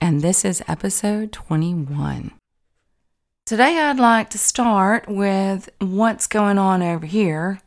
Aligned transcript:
and 0.00 0.22
this 0.22 0.44
is 0.44 0.62
episode 0.68 1.32
21. 1.32 2.32
Today 3.46 3.78
I'd 3.78 3.98
like 3.98 4.30
to 4.30 4.38
start 4.38 5.08
with 5.08 5.68
what's 5.80 6.26
going 6.26 6.58
on 6.58 6.82
over 6.82 7.06
here. 7.06 7.60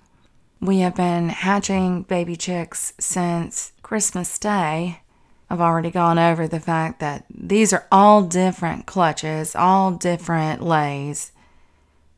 We 0.60 0.80
have 0.80 0.96
been 0.96 1.30
hatching 1.30 2.04
baby 2.04 2.36
chicks 2.36 2.94
since 3.00 3.74
Christmas 3.82 4.38
Day. 4.38 5.02
I've 5.50 5.62
already 5.62 5.92
gone 5.92 6.20
over 6.20 6.48
the 6.48 6.60
fact 6.60 7.00
that 7.00 7.26
these 7.30 7.74
are 7.74 7.88
all 7.92 8.22
different 8.24 8.86
clutches, 8.86 9.56
all 9.56 9.92
different 9.92 10.62
lays, 10.62 11.32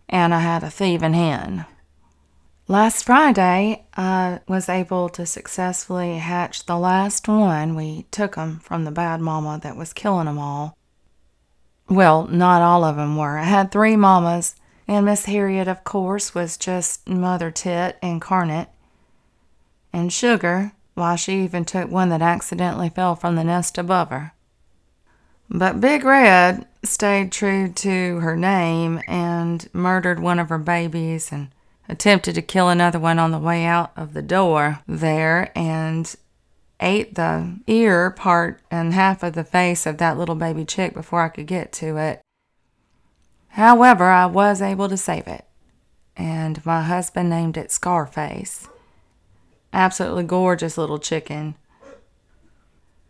and 0.08 0.34
I 0.34 0.39
had 0.39 0.64
a 0.64 0.70
thieving 0.70 1.14
hen. 1.14 1.66
Last 2.73 3.04
Friday, 3.04 3.86
I 3.95 4.40
was 4.48 4.68
able 4.68 5.08
to 5.09 5.27
successfully 5.27 6.18
hatch 6.18 6.66
the 6.66 6.76
last 6.76 7.27
one. 7.27 7.76
We 7.76 8.08
took 8.09 8.36
'em 8.36 8.62
from 8.64 8.84
the 8.84 8.90
bad 8.90 9.22
mama 9.22 9.59
that 9.62 9.77
was 9.77 9.94
killing 9.94 10.27
'em 10.27 10.40
all. 10.40 10.76
Well, 11.88 12.26
not 12.26 12.64
all 12.64 12.84
of 12.84 12.98
'em 12.98 13.16
were. 13.16 13.38
I 13.38 13.44
had 13.44 13.72
three 13.72 13.95
mamas, 13.95 14.55
and 14.88 15.05
Miss 15.05 15.25
Harriet, 15.25 15.67
of 15.67 15.84
course, 15.84 16.34
was 16.34 16.58
just 16.58 17.08
Mother 17.08 17.52
Tit 17.52 18.00
incarnate. 18.02 18.70
And 19.94 20.12
Sugar, 20.12 20.72
why, 20.95 21.16
she 21.16 21.44
even 21.44 21.66
took 21.66 21.92
one 21.92 22.09
that 22.09 22.23
accidentally 22.23 22.90
fell 22.90 23.16
from 23.16 23.36
the 23.36 23.44
nest 23.44 23.78
above 23.78 24.09
her. 24.09 24.34
But 25.47 25.80
Big 25.80 26.03
Red 26.03 26.66
stayed 26.81 27.31
true 27.31 27.69
to 27.69 28.19
her 28.22 28.36
name 28.36 29.00
and 29.08 29.69
murdered 29.73 30.19
one 30.19 30.40
of 30.40 30.50
her 30.50 30.58
babies 30.58 31.31
and 31.31 31.53
attempted 31.89 32.36
to 32.36 32.42
kill 32.42 32.70
another 32.70 33.00
one 33.00 33.20
on 33.20 33.31
the 33.31 33.39
way 33.39 33.66
out 33.66 33.92
of 33.95 34.14
the 34.14 34.22
door 34.22 34.80
there 34.88 35.52
and 35.56 36.16
ate 36.80 37.16
the 37.16 37.59
ear 37.67 38.12
part 38.12 38.62
and 38.70 38.94
half 38.94 39.23
of 39.23 39.34
the 39.34 39.44
face 39.44 39.86
of 39.86 39.98
that 39.98 40.17
little 40.17 40.36
baby 40.36 40.66
chick 40.66 40.94
before 40.94 41.22
I 41.22 41.30
could 41.30 41.48
get 41.48 41.72
to 41.73 41.98
it. 41.98 42.22
However, 43.50 44.06
I 44.06 44.25
was 44.25 44.62
able 44.62 44.90
to 44.90 44.98
save 44.98 45.28
it, 45.28 45.45
and 46.17 46.66
my 46.66 46.81
husband 46.81 47.30
named 47.30 47.58
it 47.58 47.72
Scarface. 47.72 48.68
Absolutely 49.72 50.23
gorgeous 50.23 50.78
little 50.78 51.00
chicken. 51.00 51.56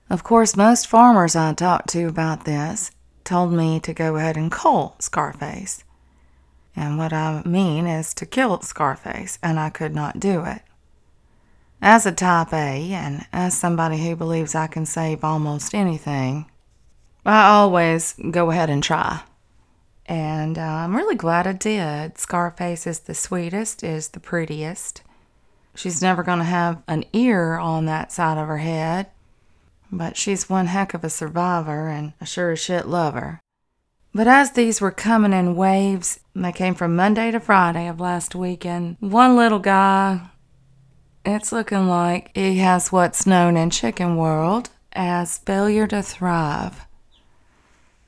Of 0.10 0.24
course, 0.24 0.56
most 0.56 0.88
farmers 0.88 1.36
I 1.36 1.54
talked 1.54 1.90
to 1.90 2.08
about 2.08 2.46
this 2.46 2.92
told 3.24 3.54
me 3.54 3.80
to 3.80 3.94
go 3.94 4.18
ahead 4.18 4.38
and 4.38 4.52
cull 4.52 4.96
Scarface. 5.00 5.84
And 6.76 6.98
what 6.98 7.14
I 7.14 7.44
mean 7.46 7.86
is 7.86 8.14
to 8.16 8.26
kill 8.26 8.60
Scarface, 8.62 9.38
and 9.44 9.60
I 9.60 9.70
could 9.70 9.94
not 9.94 10.20
do 10.20 10.44
it. 10.44 10.62
As 11.82 12.06
a 12.06 12.12
type 12.12 12.54
A, 12.54 12.94
and 12.94 13.26
as 13.34 13.58
somebody 13.58 13.98
who 13.98 14.16
believes 14.16 14.56
I 14.56 14.68
can 14.68 14.86
save 14.86 15.24
almost 15.24 15.76
anything, 15.76 16.50
I 17.26 17.50
always 17.50 18.16
go 18.32 18.52
ahead 18.52 18.70
and 18.70 18.82
try. 18.82 19.22
And 20.06 20.58
uh, 20.58 20.62
I'm 20.62 20.96
really 20.96 21.16
glad 21.16 21.48
I 21.48 21.54
did. 21.54 22.18
Scarface 22.18 22.88
is 22.88 23.00
the 23.00 23.14
sweetest, 23.14 23.84
is 23.84 24.10
the 24.10 24.20
prettiest. 24.20 25.02
She's 25.76 26.02
never 26.02 26.24
going 26.24 26.40
to 26.40 26.46
have 26.46 26.84
an 26.88 27.06
ear 27.14 27.58
on 27.58 27.86
that 27.86 28.12
side 28.12 28.38
of 28.38 28.48
her 28.48 28.60
head, 28.60 29.08
but 29.92 30.18
she's 30.18 30.50
one 30.50 30.68
heck 30.68 30.94
of 30.94 31.04
a 31.04 31.10
survivor 31.10 31.88
and 31.88 32.14
a 32.20 32.26
sure 32.26 32.52
as 32.52 32.60
shit 32.60 32.88
lover. 32.88 33.40
But 34.16 34.28
as 34.28 34.52
these 34.52 34.80
were 34.80 34.92
coming 34.92 35.34
in 35.34 35.56
waves, 35.56 36.20
they 36.36 36.52
came 36.52 36.76
from 36.76 36.96
Monday 36.96 37.32
to 37.32 37.40
Friday 37.40 37.88
of 37.88 38.00
last 38.00 38.36
weekend, 38.36 38.98
one 39.00 39.36
little 39.36 39.60
guy, 39.60 40.30
it's 41.26 41.52
looking 41.52 41.88
like 41.88 42.30
he 42.36 42.58
has 42.58 42.92
what's 42.92 43.26
known 43.26 43.58
in 43.58 43.70
chicken 43.70 44.18
world 44.18 44.70
as 44.92 45.40
failure 45.40 45.88
to 45.88 46.04
thrive. 46.04 46.86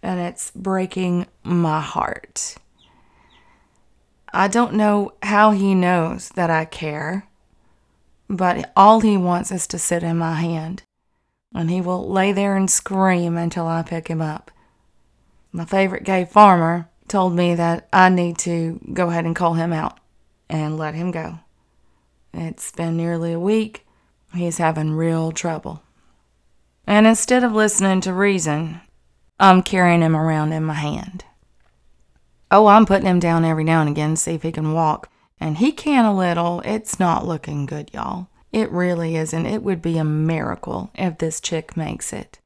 And 0.04 0.20
it's 0.20 0.52
breaking 0.52 1.26
my 1.44 1.82
heart. 1.82 2.56
I 4.32 4.48
don't 4.48 4.74
know 4.74 5.14
how 5.24 5.52
he 5.52 5.74
knows 5.74 6.30
that 6.30 6.52
I 6.52 6.66
care, 6.66 7.28
but 8.30 8.72
all 8.76 9.00
he 9.00 9.18
wants 9.18 9.52
is 9.52 9.66
to 9.68 9.80
sit 9.80 10.04
in 10.04 10.18
my 10.18 10.34
hand. 10.34 10.84
And 11.56 11.72
he 11.72 11.80
will 11.80 12.08
lay 12.08 12.34
there 12.34 12.58
and 12.58 12.70
scream 12.70 13.38
until 13.38 13.66
I 13.66 13.82
pick 13.82 14.10
him 14.10 14.22
up 14.22 14.52
my 15.56 15.64
favorite 15.64 16.04
gay 16.04 16.26
farmer, 16.26 16.90
told 17.08 17.34
me 17.34 17.56
that 17.56 17.88
I 17.94 18.10
need 18.10 18.38
to 18.40 18.80
go 18.92 19.10
ahead 19.10 19.26
and 19.26 19.36
call 19.36 19.54
him 19.54 19.72
out 19.72 20.00
and 20.50 20.78
let 20.78 20.96
him 20.96 21.12
go. 21.12 21.40
It's 22.34 22.72
been 22.72 22.98
nearly 22.98 23.32
a 23.32 23.40
week. 23.40 23.86
He's 24.34 24.58
having 24.58 24.92
real 24.92 25.32
trouble. 25.32 25.82
And 26.86 27.08
instead 27.08 27.44
of 27.44 27.54
listening 27.54 28.02
to 28.02 28.14
reason, 28.14 28.82
I'm 29.40 29.64
carrying 29.64 30.02
him 30.02 30.16
around 30.16 30.52
in 30.52 30.64
my 30.64 30.74
hand. 30.74 31.24
Oh, 32.52 32.68
I'm 32.68 32.86
putting 32.86 33.08
him 33.08 33.20
down 33.20 33.46
every 33.46 33.64
now 33.64 33.80
and 33.80 33.90
again 33.90 34.12
to 34.12 34.18
see 34.18 34.34
if 34.34 34.44
he 34.44 34.52
can 34.52 34.74
walk. 34.74 35.10
And 35.40 35.58
he 35.58 35.72
can 35.72 36.04
a 36.04 36.16
little. 36.16 36.62
It's 36.66 37.00
not 37.00 37.26
looking 37.26 37.66
good, 37.66 37.92
y'all. 37.94 38.28
It 38.52 38.70
really 38.72 39.16
isn't. 39.16 39.46
It 39.46 39.64
would 39.64 39.82
be 39.82 39.98
a 39.98 40.04
miracle 40.04 40.92
if 40.96 41.18
this 41.18 41.40
chick 41.40 41.78
makes 41.78 42.12
it. 42.12 42.40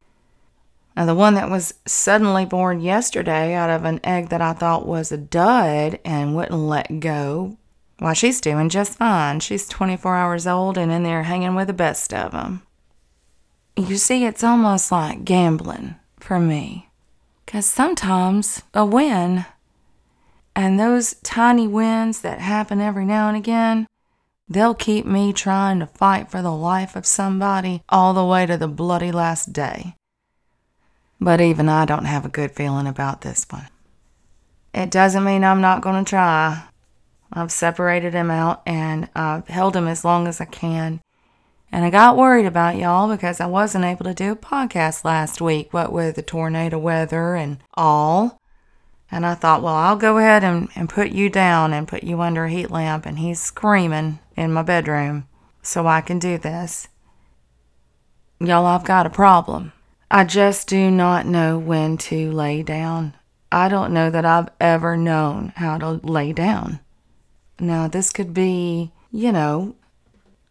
Now, 0.99 1.05
the 1.05 1.15
one 1.15 1.35
that 1.35 1.49
was 1.49 1.75
suddenly 1.85 2.43
born 2.43 2.81
yesterday 2.81 3.53
out 3.53 3.69
of 3.69 3.85
an 3.85 4.01
egg 4.03 4.27
that 4.29 4.41
I 4.41 4.51
thought 4.51 4.85
was 4.85 5.13
a 5.13 5.17
dud 5.17 5.97
and 6.03 6.35
wouldn't 6.35 6.59
let 6.59 6.99
go, 6.99 7.55
why, 7.99 8.11
she's 8.11 8.41
doing 8.41 8.67
just 8.67 8.97
fine. 8.97 9.39
She's 9.39 9.65
24 9.69 10.13
hours 10.17 10.45
old 10.45 10.77
and 10.77 10.91
in 10.91 11.03
there 11.03 11.23
hanging 11.23 11.55
with 11.55 11.67
the 11.67 11.73
best 11.73 12.13
of 12.13 12.35
'em. 12.35 12.63
You 13.77 13.95
see, 13.95 14.25
it's 14.25 14.43
almost 14.43 14.91
like 14.91 15.23
gambling 15.23 15.95
for 16.19 16.37
me. 16.37 16.89
Because 17.45 17.65
sometimes 17.65 18.63
a 18.73 18.83
win, 18.85 19.45
and 20.53 20.77
those 20.77 21.15
tiny 21.23 21.65
wins 21.65 22.19
that 22.19 22.39
happen 22.39 22.81
every 22.81 23.05
now 23.05 23.29
and 23.29 23.37
again, 23.37 23.87
they'll 24.49 24.75
keep 24.75 25.05
me 25.05 25.31
trying 25.31 25.79
to 25.79 25.85
fight 25.85 26.29
for 26.29 26.41
the 26.41 26.51
life 26.51 26.97
of 26.97 27.05
somebody 27.05 27.83
all 27.87 28.13
the 28.13 28.25
way 28.25 28.45
to 28.45 28.57
the 28.57 28.67
bloody 28.67 29.13
last 29.13 29.53
day. 29.53 29.95
But 31.19 31.41
even 31.41 31.67
I 31.67 31.85
don't 31.85 32.05
have 32.05 32.25
a 32.25 32.29
good 32.29 32.51
feeling 32.51 32.87
about 32.87 33.21
this 33.21 33.45
one. 33.49 33.67
It 34.73 34.91
doesn't 34.91 35.23
mean 35.23 35.43
I'm 35.43 35.61
not 35.61 35.81
going 35.81 36.03
to 36.03 36.09
try. 36.09 36.63
I've 37.31 37.51
separated 37.51 38.13
him 38.13 38.31
out 38.31 38.61
and 38.65 39.09
I've 39.15 39.47
held 39.47 39.75
him 39.75 39.87
as 39.87 40.05
long 40.05 40.27
as 40.27 40.39
I 40.41 40.45
can. 40.45 41.01
And 41.71 41.85
I 41.85 41.89
got 41.91 42.17
worried 42.17 42.45
about 42.45 42.77
y'all 42.77 43.07
because 43.07 43.39
I 43.39 43.45
wasn't 43.45 43.85
able 43.85 44.05
to 44.05 44.13
do 44.13 44.31
a 44.31 44.35
podcast 44.35 45.05
last 45.05 45.39
week, 45.39 45.71
what 45.71 45.91
with 45.91 46.15
the 46.15 46.23
tornado 46.23 46.79
weather 46.79 47.35
and 47.35 47.59
all. 47.75 48.39
And 49.11 49.25
I 49.25 49.35
thought, 49.35 49.61
well, 49.61 49.75
I'll 49.75 49.95
go 49.95 50.17
ahead 50.17 50.43
and, 50.43 50.69
and 50.75 50.89
put 50.89 51.11
you 51.11 51.29
down 51.29 51.73
and 51.73 51.87
put 51.87 52.03
you 52.03 52.21
under 52.21 52.45
a 52.45 52.49
heat 52.49 52.71
lamp. 52.71 53.05
And 53.05 53.19
he's 53.19 53.39
screaming 53.39 54.19
in 54.35 54.53
my 54.53 54.63
bedroom 54.63 55.27
so 55.61 55.85
I 55.85 56.01
can 56.01 56.17
do 56.17 56.37
this. 56.37 56.87
Y'all, 58.39 58.65
I've 58.65 58.85
got 58.85 59.05
a 59.05 59.11
problem. 59.11 59.73
I 60.11 60.23
just 60.23 60.67
do 60.67 60.89
not 60.89 61.27
know 61.27 61.59
when 61.59 61.97
to 61.97 62.31
lay 62.31 62.63
down. 62.63 63.13
I 63.51 63.69
don't 63.69 63.93
know 63.93 64.09
that 64.09 64.25
I've 64.25 64.49
ever 64.59 64.97
known 64.97 65.53
how 65.57 65.77
to 65.77 65.91
lay 66.03 66.33
down. 66.33 66.79
Now, 67.59 67.87
this 67.87 68.11
could 68.11 68.33
be, 68.33 68.91
you 69.11 69.31
know, 69.31 69.75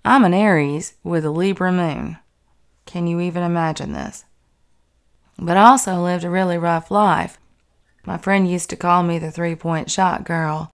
I'm 0.04 0.24
an 0.24 0.32
Aries 0.32 0.94
with 1.02 1.24
a 1.24 1.30
Libra 1.30 1.72
moon. 1.72 2.18
Can 2.86 3.08
you 3.08 3.18
even 3.20 3.42
imagine 3.42 3.92
this? 3.92 4.24
But 5.36 5.56
I 5.56 5.70
also 5.70 6.02
lived 6.02 6.22
a 6.22 6.30
really 6.30 6.56
rough 6.56 6.90
life. 6.90 7.38
My 8.06 8.16
friend 8.16 8.48
used 8.48 8.70
to 8.70 8.76
call 8.76 9.02
me 9.02 9.18
the 9.18 9.32
three 9.32 9.56
point 9.56 9.90
shot 9.90 10.24
girl. 10.24 10.70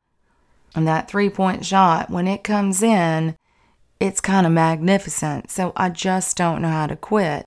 And 0.74 0.86
that 0.86 1.08
three 1.08 1.30
point 1.30 1.64
shot, 1.64 2.10
when 2.10 2.28
it 2.28 2.44
comes 2.44 2.82
in, 2.82 3.34
it's 3.98 4.20
kind 4.20 4.46
of 4.46 4.52
magnificent. 4.52 5.50
So 5.50 5.72
I 5.74 5.88
just 5.88 6.36
don't 6.36 6.60
know 6.60 6.68
how 6.68 6.86
to 6.86 6.96
quit. 6.96 7.43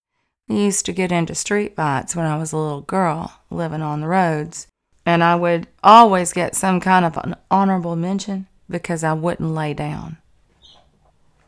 I 0.49 0.53
used 0.53 0.85
to 0.85 0.93
get 0.93 1.11
into 1.11 1.35
street 1.35 1.75
fights 1.75 2.15
when 2.15 2.25
I 2.25 2.37
was 2.37 2.53
a 2.53 2.57
little 2.57 2.81
girl 2.81 3.41
living 3.49 3.81
on 3.81 4.01
the 4.01 4.07
roads, 4.07 4.67
and 5.05 5.23
I 5.23 5.35
would 5.35 5.67
always 5.83 6.33
get 6.33 6.55
some 6.55 6.79
kind 6.79 7.05
of 7.05 7.17
an 7.17 7.35
honorable 7.51 7.95
mention 7.95 8.47
because 8.69 9.03
I 9.03 9.13
wouldn't 9.13 9.53
lay 9.53 9.73
down. 9.73 10.17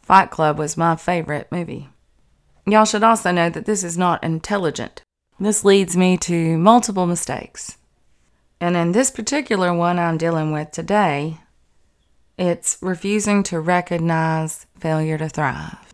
Fight 0.02 0.32
Club 0.32 0.58
was 0.58 0.76
my 0.76 0.96
favorite 0.96 1.48
movie. 1.52 1.90
Y'all 2.66 2.86
should 2.86 3.04
also 3.04 3.32
know 3.32 3.50
that 3.50 3.66
this 3.66 3.84
is 3.84 3.98
not 3.98 4.24
intelligent. 4.24 5.02
This 5.40 5.64
leads 5.64 5.96
me 5.96 6.18
to 6.18 6.58
multiple 6.58 7.06
mistakes. 7.06 7.78
And 8.60 8.76
in 8.76 8.92
this 8.92 9.12
particular 9.12 9.74
one 9.74 9.98
I'm 9.98 10.18
dealing 10.18 10.52
with 10.52 10.72
today, 10.72 11.38
it's 12.38 12.78
refusing 12.82 13.44
to 13.44 13.60
recognize 13.60 14.66
failure 14.80 15.18
to 15.18 15.30
thrive. 15.30 15.94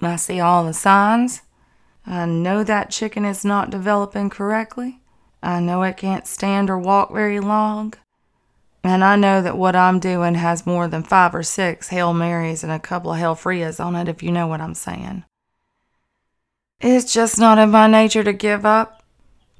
I 0.00 0.16
see 0.16 0.40
all 0.40 0.64
the 0.64 0.72
signs. 0.72 1.42
I 2.06 2.26
know 2.26 2.62
that 2.62 2.90
chicken 2.90 3.24
is 3.24 3.44
not 3.44 3.70
developing 3.70 4.30
correctly. 4.30 5.00
I 5.42 5.60
know 5.60 5.82
it 5.82 5.96
can't 5.96 6.26
stand 6.26 6.70
or 6.70 6.78
walk 6.78 7.12
very 7.12 7.40
long. 7.40 7.94
And 8.84 9.02
I 9.02 9.16
know 9.16 9.42
that 9.42 9.58
what 9.58 9.74
I'm 9.74 9.98
doing 9.98 10.36
has 10.36 10.64
more 10.64 10.86
than 10.86 11.02
five 11.02 11.34
or 11.34 11.42
six 11.42 11.88
Hail 11.88 12.14
Marys 12.14 12.62
and 12.62 12.70
a 12.70 12.78
couple 12.78 13.12
of 13.12 13.18
Hail 13.18 13.34
Frias 13.34 13.80
on 13.80 13.96
it, 13.96 14.08
if 14.08 14.22
you 14.22 14.30
know 14.30 14.46
what 14.46 14.60
I'm 14.60 14.74
saying. 14.74 15.24
It's 16.80 17.12
just 17.12 17.38
not 17.38 17.58
in 17.58 17.70
my 17.70 17.88
nature 17.88 18.22
to 18.22 18.32
give 18.32 18.64
up. 18.64 19.02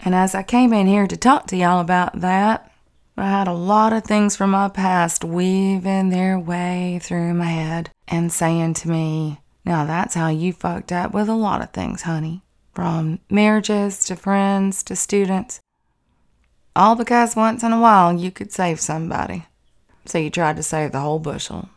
And 0.00 0.14
as 0.14 0.34
I 0.34 0.44
came 0.44 0.72
in 0.72 0.86
here 0.86 1.08
to 1.08 1.16
talk 1.16 1.48
to 1.48 1.56
y'all 1.56 1.80
about 1.80 2.20
that, 2.20 2.70
I 3.16 3.28
had 3.28 3.48
a 3.48 3.52
lot 3.52 3.92
of 3.92 4.04
things 4.04 4.36
from 4.36 4.50
my 4.50 4.68
past 4.68 5.24
weaving 5.24 6.10
their 6.10 6.38
way 6.38 7.00
through 7.02 7.34
my 7.34 7.46
head 7.46 7.90
and 8.06 8.30
saying 8.30 8.74
to 8.74 8.90
me, 8.90 9.40
Now 9.66 9.84
that's 9.84 10.14
how 10.14 10.28
you 10.28 10.52
fucked 10.52 10.92
up 10.92 11.12
with 11.12 11.28
a 11.28 11.34
lot 11.34 11.60
of 11.60 11.72
things, 11.72 12.02
honey. 12.02 12.42
From 12.72 13.18
marriages 13.28 14.04
to 14.04 14.14
friends 14.14 14.84
to 14.84 14.94
students. 14.94 15.60
All 16.76 16.94
because 16.94 17.34
once 17.34 17.64
in 17.64 17.72
a 17.72 17.80
while 17.80 18.12
you 18.12 18.30
could 18.30 18.52
save 18.52 18.80
somebody. 18.80 19.46
So 20.04 20.18
you 20.18 20.30
tried 20.30 20.56
to 20.56 20.62
save 20.62 20.92
the 20.92 21.00
whole 21.00 21.18
bushel. 21.18 21.68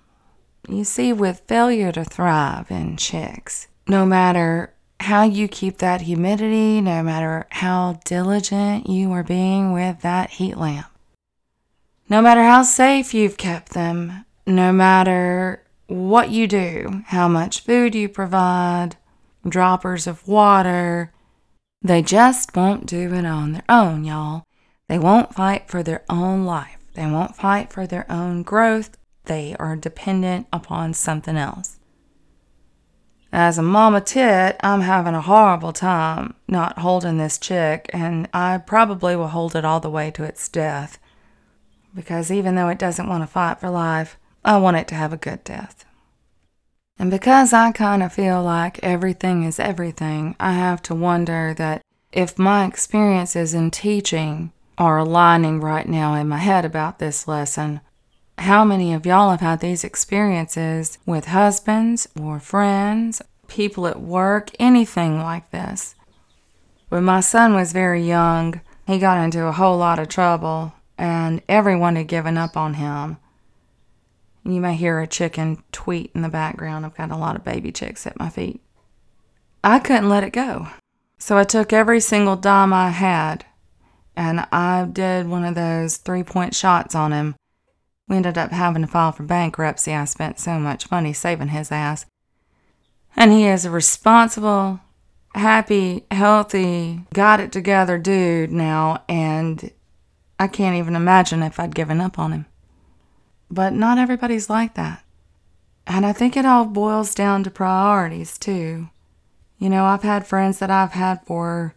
You 0.68 0.84
see, 0.84 1.12
with 1.14 1.42
failure 1.48 1.92
to 1.94 2.06
thrive 2.06 2.70
in 2.70 2.96
chicks, 2.96 3.68
no 3.88 4.06
matter 4.06 4.74
how 5.00 5.24
you 5.24 5.48
keep 5.48 5.78
that 5.78 6.02
humidity, 6.02 6.82
no 6.82 7.02
matter 7.02 7.48
how 7.50 8.00
diligent 8.06 8.88
you 8.88 9.12
are 9.14 9.24
being 9.24 9.72
with 9.72 10.02
that 10.02 10.32
heat 10.32 10.58
lamp, 10.58 10.88
no 12.08 12.22
matter 12.22 12.44
how 12.44 12.62
safe 12.62 13.14
you've 13.14 13.38
kept 13.38 13.70
them, 13.70 14.26
no 14.46 14.72
matter 14.72 15.64
what 15.90 16.30
you 16.30 16.48
do, 16.48 17.04
how 17.08 17.28
much 17.28 17.62
food 17.62 17.96
you 17.96 18.08
provide, 18.08 18.96
droppers 19.48 20.06
of 20.08 20.28
water, 20.28 21.12
they 21.82 22.02
just 22.02 22.56
won't 22.56 22.86
do 22.86 23.14
it 23.14 23.26
on 23.26 23.54
their 23.54 23.64
own, 23.70 24.04
y'all. 24.04 24.44
They 24.88 25.00
won't 25.00 25.34
fight 25.34 25.68
for 25.68 25.82
their 25.82 26.04
own 26.10 26.46
life. 26.46 26.78
They 26.94 27.06
won't 27.06 27.36
fight 27.36 27.72
for 27.72 27.88
their 27.88 28.10
own 28.12 28.44
growth. 28.44 28.98
They 29.26 29.56
are 29.60 29.76
dependent 29.76 30.48
upon 30.52 30.94
something 30.94 31.38
else. 31.38 31.80
As 33.32 33.58
a 33.58 33.64
mama 33.64 34.02
tit, 34.02 34.58
I'm 34.62 34.82
having 34.82 35.14
a 35.14 35.22
horrible 35.22 35.72
time 35.72 36.34
not 36.48 36.80
holding 36.80 37.18
this 37.18 37.38
chick, 37.38 37.90
and 37.94 38.28
I 38.34 38.58
probably 38.58 39.16
will 39.16 39.28
hold 39.28 39.56
it 39.56 39.64
all 39.64 39.80
the 39.80 39.90
way 39.90 40.12
to 40.12 40.24
its 40.24 40.50
death. 40.50 40.98
Because 41.96 42.32
even 42.32 42.56
though 42.56 42.70
it 42.70 42.80
doesn't 42.80 43.08
want 43.08 43.24
to 43.24 43.28
fight 43.28 43.60
for 43.60 43.70
life, 43.70 44.18
I 44.44 44.58
want 44.58 44.78
it 44.78 44.88
to 44.90 44.96
have 44.96 45.14
a 45.14 45.18
good 45.18 45.44
death. 45.44 45.86
And 46.98 47.10
because 47.10 47.54
I 47.54 47.72
kind 47.72 48.04
of 48.04 48.14
feel 48.14 48.44
like 48.44 48.80
everything 48.84 49.44
is 49.44 49.60
everything, 49.60 50.36
I 50.40 50.54
have 50.54 50.82
to 50.84 50.96
wonder 50.96 51.54
that 51.58 51.82
if 52.12 52.38
my 52.38 52.66
experiences 52.66 53.54
in 53.54 53.72
teaching 53.72 54.52
are 54.80 54.98
aligning 54.98 55.60
right 55.60 55.88
now 55.88 56.14
in 56.14 56.30
my 56.30 56.38
head 56.38 56.64
about 56.64 57.00
this 57.00 57.28
lesson. 57.28 57.82
How 58.38 58.64
many 58.64 58.94
of 58.94 59.06
y'all 59.06 59.32
have 59.32 59.42
had 59.42 59.60
these 59.60 59.84
experiences 59.84 60.98
with 61.06 61.26
husbands 61.26 62.08
or 62.20 62.40
friends, 62.40 63.22
people 63.50 63.86
at 63.88 64.00
work, 64.00 64.52
anything 64.58 65.20
like 65.20 65.52
this? 65.52 65.96
When 66.88 67.04
my 67.04 67.20
son 67.20 67.54
was 67.54 67.74
very 67.74 68.02
young, 68.02 68.62
he 68.88 68.98
got 68.98 69.22
into 69.22 69.46
a 69.46 69.52
whole 69.52 69.78
lot 69.78 70.00
of 70.00 70.08
trouble, 70.08 70.74
and 70.98 71.42
everyone 71.50 71.98
had 71.98 72.08
given 72.08 72.38
up 72.38 72.56
on 72.56 72.76
him. 72.76 73.18
You 74.50 74.62
may 74.62 74.76
hear 74.76 75.00
a 75.00 75.08
chicken 75.08 75.64
tweet 75.72 76.12
in 76.16 76.22
the 76.24 76.30
background. 76.30 76.86
I've 76.86 76.98
got 76.98 77.12
a 77.12 77.16
lot 77.16 77.36
of 77.36 77.44
baby 77.44 77.72
chicks 77.72 78.08
at 78.08 78.18
my 78.18 78.30
feet. 78.30 78.62
I 79.64 79.80
couldn't 79.80 80.10
let 80.10 80.24
it 80.24 80.34
go. 80.34 80.68
So 81.18 81.38
I 81.38 81.44
took 81.44 81.72
every 81.72 82.00
single 82.00 82.36
dime 82.36 82.74
I 82.74 82.90
had 82.90 83.46
and 84.16 84.46
I 84.52 84.84
did 84.84 85.30
one 85.30 85.46
of 85.46 85.56
those 85.56 85.96
three 85.96 86.24
point 86.24 86.54
shots 86.54 86.94
on 86.94 87.14
him. 87.14 87.36
We 88.10 88.18
ended 88.18 88.38
up 88.38 88.52
having 88.52 88.82
to 88.82 88.88
file 88.88 89.14
for 89.14 89.24
bankruptcy. 89.24 89.94
I 89.94 90.04
spent 90.06 90.40
so 90.40 90.60
much 90.60 90.92
money 90.92 91.14
saving 91.14 91.50
his 91.50 91.72
ass. 91.72 92.06
And 93.16 93.32
he 93.32 93.46
is 93.46 93.64
a 93.64 93.72
responsible, 93.72 94.82
happy, 95.36 96.06
healthy, 96.12 97.06
got 97.14 97.40
it 97.40 97.52
together 97.52 97.98
dude 97.98 98.52
now, 98.52 99.04
and 99.08 99.72
I 100.38 100.48
can't 100.48 100.76
even 100.76 100.96
imagine 100.96 101.42
if 101.42 101.60
I'd 101.60 101.76
given 101.76 102.02
up 102.02 102.20
on 102.20 102.32
him. 102.32 102.46
But 103.50 103.74
not 103.74 103.98
everybody's 103.98 104.50
like 104.50 104.76
that. 104.76 105.04
And 105.88 106.06
I 106.06 106.14
think 106.14 106.38
it 106.38 106.46
all 106.46 106.66
boils 106.66 107.16
down 107.16 107.44
to 107.44 107.52
priorities, 107.52 108.38
too. 108.38 108.90
You 109.58 109.70
know, 109.70 109.86
I've 109.86 110.04
had 110.04 110.28
friends 110.28 110.60
that 110.60 110.70
I've 110.70 110.94
had 110.94 111.26
for 111.26 111.74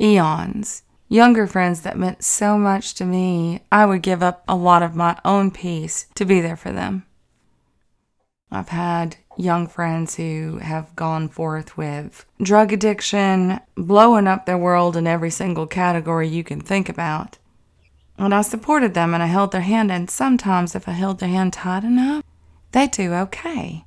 eons 0.00 0.82
younger 1.10 1.44
friends 1.46 1.82
that 1.82 1.98
meant 1.98 2.24
so 2.24 2.56
much 2.56 2.94
to 2.94 3.04
me, 3.04 3.60
I 3.70 3.84
would 3.84 4.00
give 4.00 4.22
up 4.22 4.44
a 4.48 4.54
lot 4.54 4.82
of 4.82 4.94
my 4.94 5.18
own 5.24 5.50
peace 5.50 6.06
to 6.14 6.24
be 6.24 6.40
there 6.40 6.56
for 6.56 6.72
them. 6.72 7.04
I've 8.50 8.70
had 8.70 9.16
young 9.36 9.66
friends 9.66 10.16
who 10.16 10.58
have 10.58 10.94
gone 10.96 11.28
forth 11.28 11.76
with 11.76 12.24
drug 12.40 12.72
addiction, 12.72 13.60
blowing 13.74 14.26
up 14.26 14.46
their 14.46 14.58
world 14.58 14.96
in 14.96 15.06
every 15.06 15.30
single 15.30 15.66
category 15.66 16.28
you 16.28 16.44
can 16.44 16.60
think 16.60 16.88
about. 16.88 17.38
And 18.20 18.32
I 18.32 18.42
supported 18.42 18.94
them 18.94 19.14
and 19.14 19.22
I 19.22 19.26
held 19.26 19.50
their 19.50 19.62
hand, 19.62 19.90
and 19.90 20.08
sometimes 20.08 20.76
if 20.76 20.88
I 20.88 20.92
held 20.92 21.18
their 21.18 21.28
hand 21.28 21.54
tight 21.54 21.82
enough, 21.82 22.22
they'd 22.70 22.92
do 22.92 23.12
okay 23.14 23.84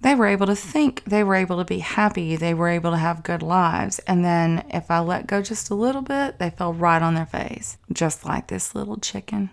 they 0.00 0.14
were 0.14 0.26
able 0.26 0.46
to 0.46 0.54
think, 0.54 1.02
they 1.04 1.24
were 1.24 1.34
able 1.34 1.58
to 1.58 1.64
be 1.64 1.80
happy, 1.80 2.36
they 2.36 2.54
were 2.54 2.68
able 2.68 2.92
to 2.92 2.96
have 2.96 3.22
good 3.22 3.42
lives. 3.42 3.98
And 4.00 4.24
then 4.24 4.64
if 4.70 4.90
I 4.90 5.00
let 5.00 5.26
go 5.26 5.42
just 5.42 5.70
a 5.70 5.74
little 5.74 6.02
bit, 6.02 6.38
they 6.38 6.50
fell 6.50 6.72
right 6.72 7.02
on 7.02 7.14
their 7.14 7.26
face, 7.26 7.78
just 7.92 8.24
like 8.24 8.46
this 8.46 8.74
little 8.74 8.98
chicken. 8.98 9.50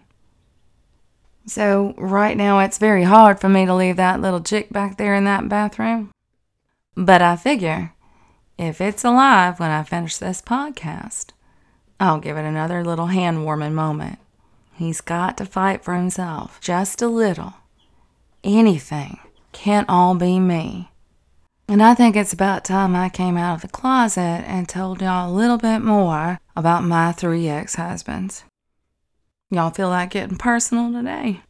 So, 1.47 1.93
right 1.97 2.35
now, 2.35 2.59
it's 2.59 2.79
very 2.79 3.03
hard 3.03 3.39
for 3.39 3.49
me 3.49 3.67
to 3.67 3.75
leave 3.75 3.97
that 3.97 4.19
little 4.19 4.41
chick 4.41 4.71
back 4.71 4.97
there 4.97 5.13
in 5.13 5.25
that 5.25 5.47
bathroom. 5.47 6.11
But 6.95 7.21
I 7.21 7.35
figure 7.35 7.93
if 8.57 8.81
it's 8.81 9.03
alive 9.03 9.59
when 9.59 9.69
I 9.69 9.83
finish 9.83 10.17
this 10.17 10.41
podcast, 10.41 11.27
I'll 12.05 12.19
give 12.19 12.37
it 12.37 12.45
another 12.45 12.83
little 12.83 13.07
hand 13.07 13.43
warming 13.43 13.73
moment. 13.73 14.19
He's 14.75 15.01
got 15.01 15.37
to 15.37 15.45
fight 15.45 15.83
for 15.83 15.95
himself 15.95 16.59
just 16.61 17.01
a 17.01 17.07
little. 17.07 17.55
Anything 18.43 19.19
can't 19.51 19.89
all 19.89 20.15
be 20.15 20.39
me. 20.39 20.91
And 21.67 21.81
I 21.81 21.95
think 21.95 22.15
it's 22.15 22.33
about 22.33 22.63
time 22.63 22.95
I 22.95 23.09
came 23.09 23.37
out 23.37 23.55
of 23.55 23.61
the 23.61 23.67
closet 23.67 24.43
and 24.45 24.69
told 24.69 25.01
y'all 25.01 25.31
a 25.31 25.33
little 25.33 25.57
bit 25.57 25.79
more 25.79 26.39
about 26.55 26.83
my 26.83 27.11
three 27.11 27.47
ex 27.47 27.75
husbands. 27.75 28.43
Y'all 29.49 29.71
feel 29.71 29.89
like 29.89 30.11
getting 30.11 30.37
personal 30.37 30.91
today? 30.91 31.41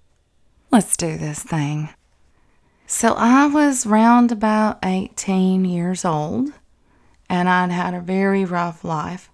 Let's 0.72 0.96
do 0.96 1.18
this 1.18 1.44
thing. 1.44 1.90
So 2.88 3.14
I 3.18 3.48
was 3.48 3.86
round 3.86 4.32
about 4.32 4.80
18 4.84 5.66
years 5.66 6.06
old, 6.06 6.54
and 7.30 7.50
I'd 7.50 7.72
had 7.72 7.94
a 7.94 8.00
very 8.00 8.46
rough 8.46 8.84
life. 8.84 9.30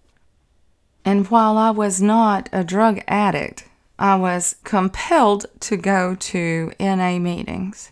And 1.04 1.28
while 1.28 1.58
I 1.58 1.72
was 1.72 2.02
not 2.02 2.50
a 2.52 2.64
drug 2.64 3.02
addict, 3.08 3.68
I 3.98 4.16
was 4.16 4.56
compelled 4.64 5.46
to 5.62 5.78
go 5.78 6.16
to 6.16 6.72
NA 6.80 7.20
meetings. 7.20 7.92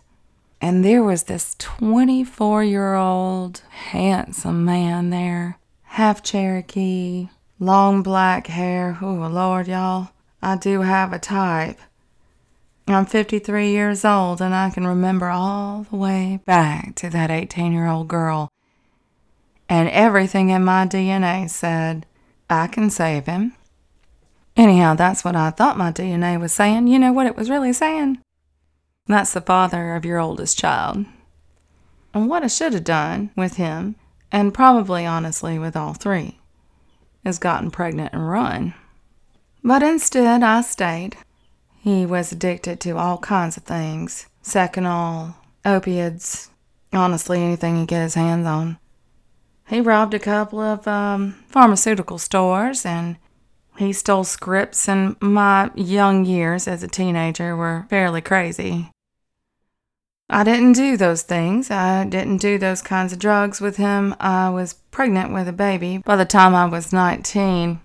And 0.60 0.84
there 0.84 1.02
was 1.02 1.24
this 1.24 1.56
24 1.58 2.64
year 2.64 2.94
old 2.94 3.62
handsome 3.70 4.64
man 4.64 5.10
there, 5.10 5.58
half 5.84 6.22
Cherokee, 6.22 7.28
long 7.58 8.02
black 8.02 8.48
hair. 8.48 8.98
Oh, 9.00 9.14
Lord, 9.14 9.68
y'all, 9.68 10.10
I 10.42 10.56
do 10.56 10.82
have 10.82 11.12
a 11.12 11.18
type. 11.18 11.78
I'm 12.86 13.06
53 13.06 13.70
years 13.70 14.04
old 14.04 14.42
and 14.42 14.54
I 14.54 14.70
can 14.70 14.86
remember 14.86 15.28
all 15.28 15.86
the 15.90 15.96
way 15.96 16.40
back 16.44 16.96
to 16.96 17.10
that 17.10 17.30
18 17.30 17.72
year 17.72 17.86
old 17.86 18.08
girl. 18.08 18.50
And 19.68 19.88
everything 19.88 20.50
in 20.50 20.64
my 20.64 20.86
DNA 20.86 21.48
said, 21.48 22.04
I 22.50 22.66
can 22.66 22.90
save 22.90 23.26
him. 23.26 23.54
Anyhow, 24.56 24.94
that's 24.94 25.24
what 25.24 25.36
I 25.36 25.50
thought 25.50 25.78
my 25.78 25.92
DNA 25.92 26.38
was 26.38 26.52
saying. 26.52 26.88
You 26.88 26.98
know 26.98 27.12
what 27.12 27.26
it 27.26 27.36
was 27.36 27.48
really 27.48 27.72
saying? 27.72 28.18
That's 29.06 29.32
the 29.32 29.40
father 29.40 29.94
of 29.94 30.04
your 30.04 30.18
oldest 30.18 30.58
child. 30.58 31.06
And 32.12 32.28
what 32.28 32.42
I 32.42 32.48
should 32.48 32.74
have 32.74 32.84
done 32.84 33.30
with 33.36 33.54
him, 33.54 33.94
and 34.32 34.52
probably 34.52 35.06
honestly 35.06 35.58
with 35.58 35.76
all 35.76 35.94
three, 35.94 36.40
is 37.24 37.38
gotten 37.38 37.70
pregnant 37.70 38.12
and 38.12 38.28
run. 38.28 38.74
But 39.62 39.82
instead, 39.82 40.42
I 40.42 40.62
stayed. 40.62 41.16
He 41.78 42.04
was 42.04 42.32
addicted 42.32 42.80
to 42.80 42.98
all 42.98 43.18
kinds 43.18 43.56
of 43.56 43.62
things 43.62 44.26
Seconal, 44.42 45.36
opiates, 45.64 46.50
honestly, 46.92 47.42
anything 47.42 47.76
he 47.76 47.86
get 47.86 48.02
his 48.02 48.14
hands 48.14 48.46
on. 48.46 48.78
He 49.70 49.80
robbed 49.80 50.14
a 50.14 50.18
couple 50.18 50.58
of 50.58 50.88
um, 50.88 51.36
pharmaceutical 51.46 52.18
stores 52.18 52.84
and 52.84 53.16
He 53.78 53.92
stole 53.92 54.24
scripts, 54.24 54.88
and 54.88 55.14
my 55.22 55.70
young 55.76 56.24
years 56.24 56.66
as 56.66 56.82
a 56.82 56.88
teenager 56.88 57.56
were 57.56 57.86
fairly 57.88 58.20
crazy. 58.20 58.90
I 60.28 60.42
didn't 60.42 60.72
do 60.72 60.96
those 60.96 61.22
things. 61.22 61.70
I 61.70 62.04
didn't 62.04 62.38
do 62.38 62.58
those 62.58 62.82
kinds 62.82 63.12
of 63.12 63.20
drugs 63.20 63.60
with 63.60 63.76
him. 63.76 64.16
I 64.18 64.50
was 64.50 64.74
pregnant 64.90 65.32
with 65.32 65.46
a 65.46 65.52
baby 65.52 65.98
by 65.98 66.16
the 66.16 66.24
time 66.24 66.52
I 66.52 66.66
was 66.66 66.92
19, 66.92 67.80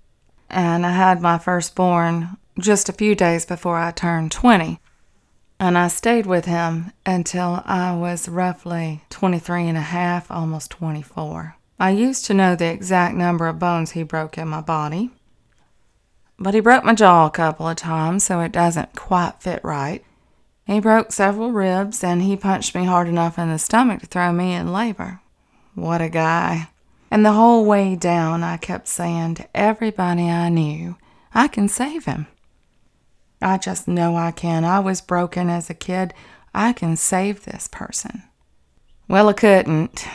and 0.50 0.86
I 0.86 0.90
had 0.90 1.22
my 1.22 1.38
firstborn 1.38 2.36
just 2.58 2.88
a 2.88 2.92
few 2.92 3.14
days 3.14 3.46
before 3.46 3.78
I 3.78 3.92
turned 3.92 4.32
20. 4.32 4.80
And 5.60 5.78
I 5.78 5.86
stayed 5.86 6.26
with 6.26 6.46
him 6.46 6.92
until 7.06 7.62
I 7.64 7.96
was 7.96 8.28
roughly 8.28 9.02
23 9.10 9.68
and 9.68 9.78
a 9.78 9.82
half, 9.82 10.30
almost 10.32 10.72
24. 10.72 11.55
I 11.78 11.90
used 11.90 12.24
to 12.26 12.34
know 12.34 12.56
the 12.56 12.72
exact 12.72 13.14
number 13.14 13.46
of 13.46 13.58
bones 13.58 13.92
he 13.92 14.02
broke 14.02 14.38
in 14.38 14.48
my 14.48 14.60
body, 14.62 15.10
but 16.38 16.54
he 16.54 16.60
broke 16.60 16.84
my 16.84 16.94
jaw 16.94 17.26
a 17.26 17.30
couple 17.30 17.68
of 17.68 17.76
times, 17.76 18.24
so 18.24 18.40
it 18.40 18.52
doesn't 18.52 18.94
quite 18.94 19.40
fit 19.40 19.60
right. 19.62 20.04
He 20.66 20.80
broke 20.80 21.12
several 21.12 21.52
ribs 21.52 22.02
and 22.02 22.22
he 22.22 22.36
punched 22.36 22.74
me 22.74 22.84
hard 22.84 23.08
enough 23.08 23.38
in 23.38 23.50
the 23.50 23.58
stomach 23.58 24.00
to 24.00 24.06
throw 24.06 24.32
me 24.32 24.52
in 24.52 24.72
labor. 24.72 25.20
What 25.74 26.00
a 26.00 26.08
guy. 26.08 26.70
And 27.10 27.24
the 27.24 27.32
whole 27.32 27.64
way 27.64 27.94
down, 27.94 28.42
I 28.42 28.56
kept 28.56 28.88
saying 28.88 29.36
to 29.36 29.56
everybody 29.56 30.28
I 30.28 30.48
knew, 30.48 30.96
I 31.34 31.46
can 31.46 31.68
save 31.68 32.06
him. 32.06 32.26
I 33.40 33.58
just 33.58 33.86
know 33.86 34.16
I 34.16 34.32
can. 34.32 34.64
I 34.64 34.80
was 34.80 35.00
broken 35.00 35.48
as 35.48 35.70
a 35.70 35.74
kid. 35.74 36.14
I 36.54 36.72
can 36.72 36.96
save 36.96 37.44
this 37.44 37.68
person. 37.68 38.22
Well, 39.08 39.28
I 39.28 39.34
couldn't. 39.34 40.06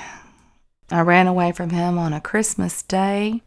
I 0.92 1.02
ran 1.02 1.28
away 1.28 1.54
from 1.54 1.70
him 1.70 1.98
on 1.98 2.14
a 2.14 2.20
Christmas 2.22 2.84
day 2.84 3.42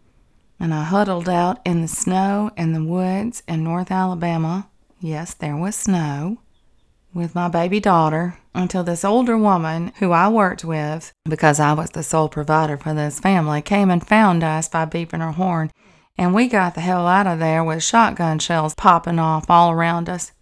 and 0.59 0.73
I 0.73 0.85
huddled 0.85 1.29
out 1.29 1.61
in 1.65 1.83
the 1.83 1.89
snow 1.89 2.51
in 2.57 2.73
the 2.73 2.83
woods 2.83 3.43
in 3.47 3.63
North 3.63 3.91
Alabama. 3.91 4.69
Yes, 5.01 5.35
there 5.35 5.57
was 5.57 5.77
snow 5.77 6.39
with 7.13 7.35
my 7.35 7.49
baby 7.49 7.81
daughter 7.81 8.39
until 8.55 8.83
this 8.83 9.05
older 9.05 9.37
woman 9.37 9.93
who 9.99 10.13
I 10.13 10.29
worked 10.29 10.65
with, 10.65 11.13
because 11.29 11.61
I 11.61 11.73
was 11.75 11.91
the 11.91 12.03
sole 12.03 12.29
provider 12.29 12.77
for 12.77 12.95
this 12.95 13.21
family, 13.21 13.63
came 13.63 13.91
and 13.91 14.07
found 14.07 14.43
us 14.43 14.69
by 14.69 14.87
beeping 14.87 15.21
her 15.21 15.33
horn. 15.33 15.71
And 16.17 16.33
we 16.35 16.49
got 16.49 16.75
the 16.75 16.81
hell 16.81 17.07
out 17.07 17.27
of 17.27 17.41
there 17.41 17.63
with 17.63 17.83
shotgun 17.83 18.39
shells 18.39 18.75
popping 18.75 19.19
off 19.19 19.51
all 19.51 19.71
around 19.71 20.09
us. 20.09 20.33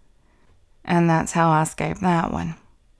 And 0.85 1.09
that's 1.09 1.33
how 1.33 1.51
I 1.51 1.63
escaped 1.63 2.01
that 2.03 2.31
one. 2.31 2.55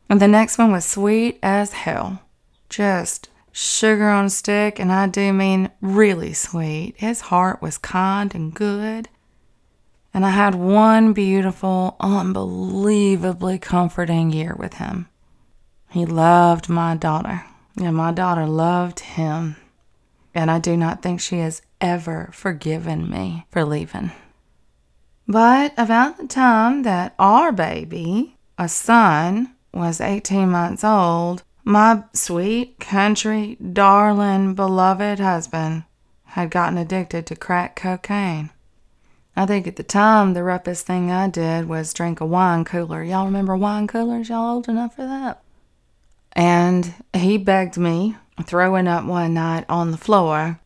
And 0.09 0.21
the 0.21 0.29
next 0.29 0.59
one 0.59 0.73
was 0.73 0.85
sweet 0.85 1.39
as 1.43 1.73
hell. 1.73 2.21
Just 2.69 3.29
sugar 3.53 4.09
on 4.09 4.25
a 4.27 4.31
stick, 4.31 4.79
and 4.79 4.91
I 4.91 5.07
do 5.07 5.33
mean 5.33 5.71
really 5.81 6.33
sweet. 6.33 6.95
His 6.97 7.21
heart 7.21 7.63
was 7.63 7.79
kind 7.79 8.35
and 8.35 8.53
good. 8.53 9.09
And 10.15 10.27
I 10.27 10.31
had 10.31 10.55
one 10.55 11.13
beautiful, 11.13 11.97
unbelievably 12.01 13.59
comforting 13.61 14.31
year 14.31 14.55
with 14.59 14.75
him. 14.75 15.09
He 15.91 16.05
loved 16.05 16.69
my 16.69 16.97
daughter, 16.97 17.45
and 17.81 17.97
my 17.97 18.13
daughter 18.13 18.47
loved 18.47 19.01
him. 19.01 19.57
And 20.35 20.51
I 20.51 20.59
do 20.59 20.77
not 20.77 21.03
think 21.03 21.21
she 21.21 21.39
has 21.39 21.63
ever 21.81 22.31
forgiven 22.33 23.11
me 23.11 23.47
for 23.51 23.65
leaving. 23.65 24.13
But 25.29 25.73
about 25.77 26.19
the 26.19 26.27
time 26.27 26.83
that 26.83 27.15
our 27.19 27.53
baby, 27.53 28.37
a 28.59 28.69
son, 28.69 29.55
was 29.73 30.01
18 30.01 30.51
months 30.51 30.85
old, 30.85 31.43
my 31.65 32.05
sweet, 32.13 32.79
country, 32.81 33.57
darling, 33.57 34.55
beloved 34.55 35.21
husband 35.21 35.85
had 36.25 36.51
gotten 36.51 36.79
addicted 36.79 37.27
to 37.27 37.37
crack 37.37 37.77
cocaine. 37.77 38.51
I 39.37 39.47
think 39.47 39.67
at 39.67 39.77
the 39.77 39.83
time 39.83 40.35
the 40.35 40.43
roughest 40.43 40.87
thing 40.87 41.11
I 41.11 41.29
did 41.29 41.69
was 41.69 41.95
drink 41.95 42.21
a 42.21 42.27
wine 42.27 42.65
cooler. 42.65 43.03
Y'all 43.03 43.27
remember 43.27 43.57
wine 43.57 43.87
coolers? 43.87 44.29
Y'all 44.29 44.57
old 44.57 44.69
enough 44.69 44.97
for 44.97 45.07
that? 45.07 45.43
And 46.33 46.95
he 47.15 47.39
begged 47.39 47.79
me, 47.79 48.17
throwing 48.45 48.89
up 48.89 49.05
one 49.05 49.35
night 49.35 49.65
on 49.69 49.91
the 49.91 49.99
floor, 49.99 50.59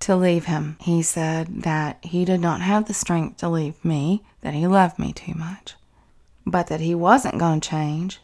to 0.00 0.16
leave 0.16 0.46
him. 0.46 0.76
He 0.80 1.02
said 1.02 1.62
that 1.62 1.98
he 2.02 2.24
did 2.24 2.40
not 2.40 2.60
have 2.60 2.86
the 2.86 2.94
strength 2.94 3.38
to 3.38 3.48
leave 3.48 3.84
me, 3.84 4.22
that 4.40 4.54
he 4.54 4.66
loved 4.66 4.98
me 4.98 5.12
too 5.12 5.34
much, 5.34 5.74
but 6.44 6.66
that 6.66 6.80
he 6.80 6.94
wasn't 6.94 7.38
going 7.38 7.60
to 7.60 7.68
change, 7.68 8.20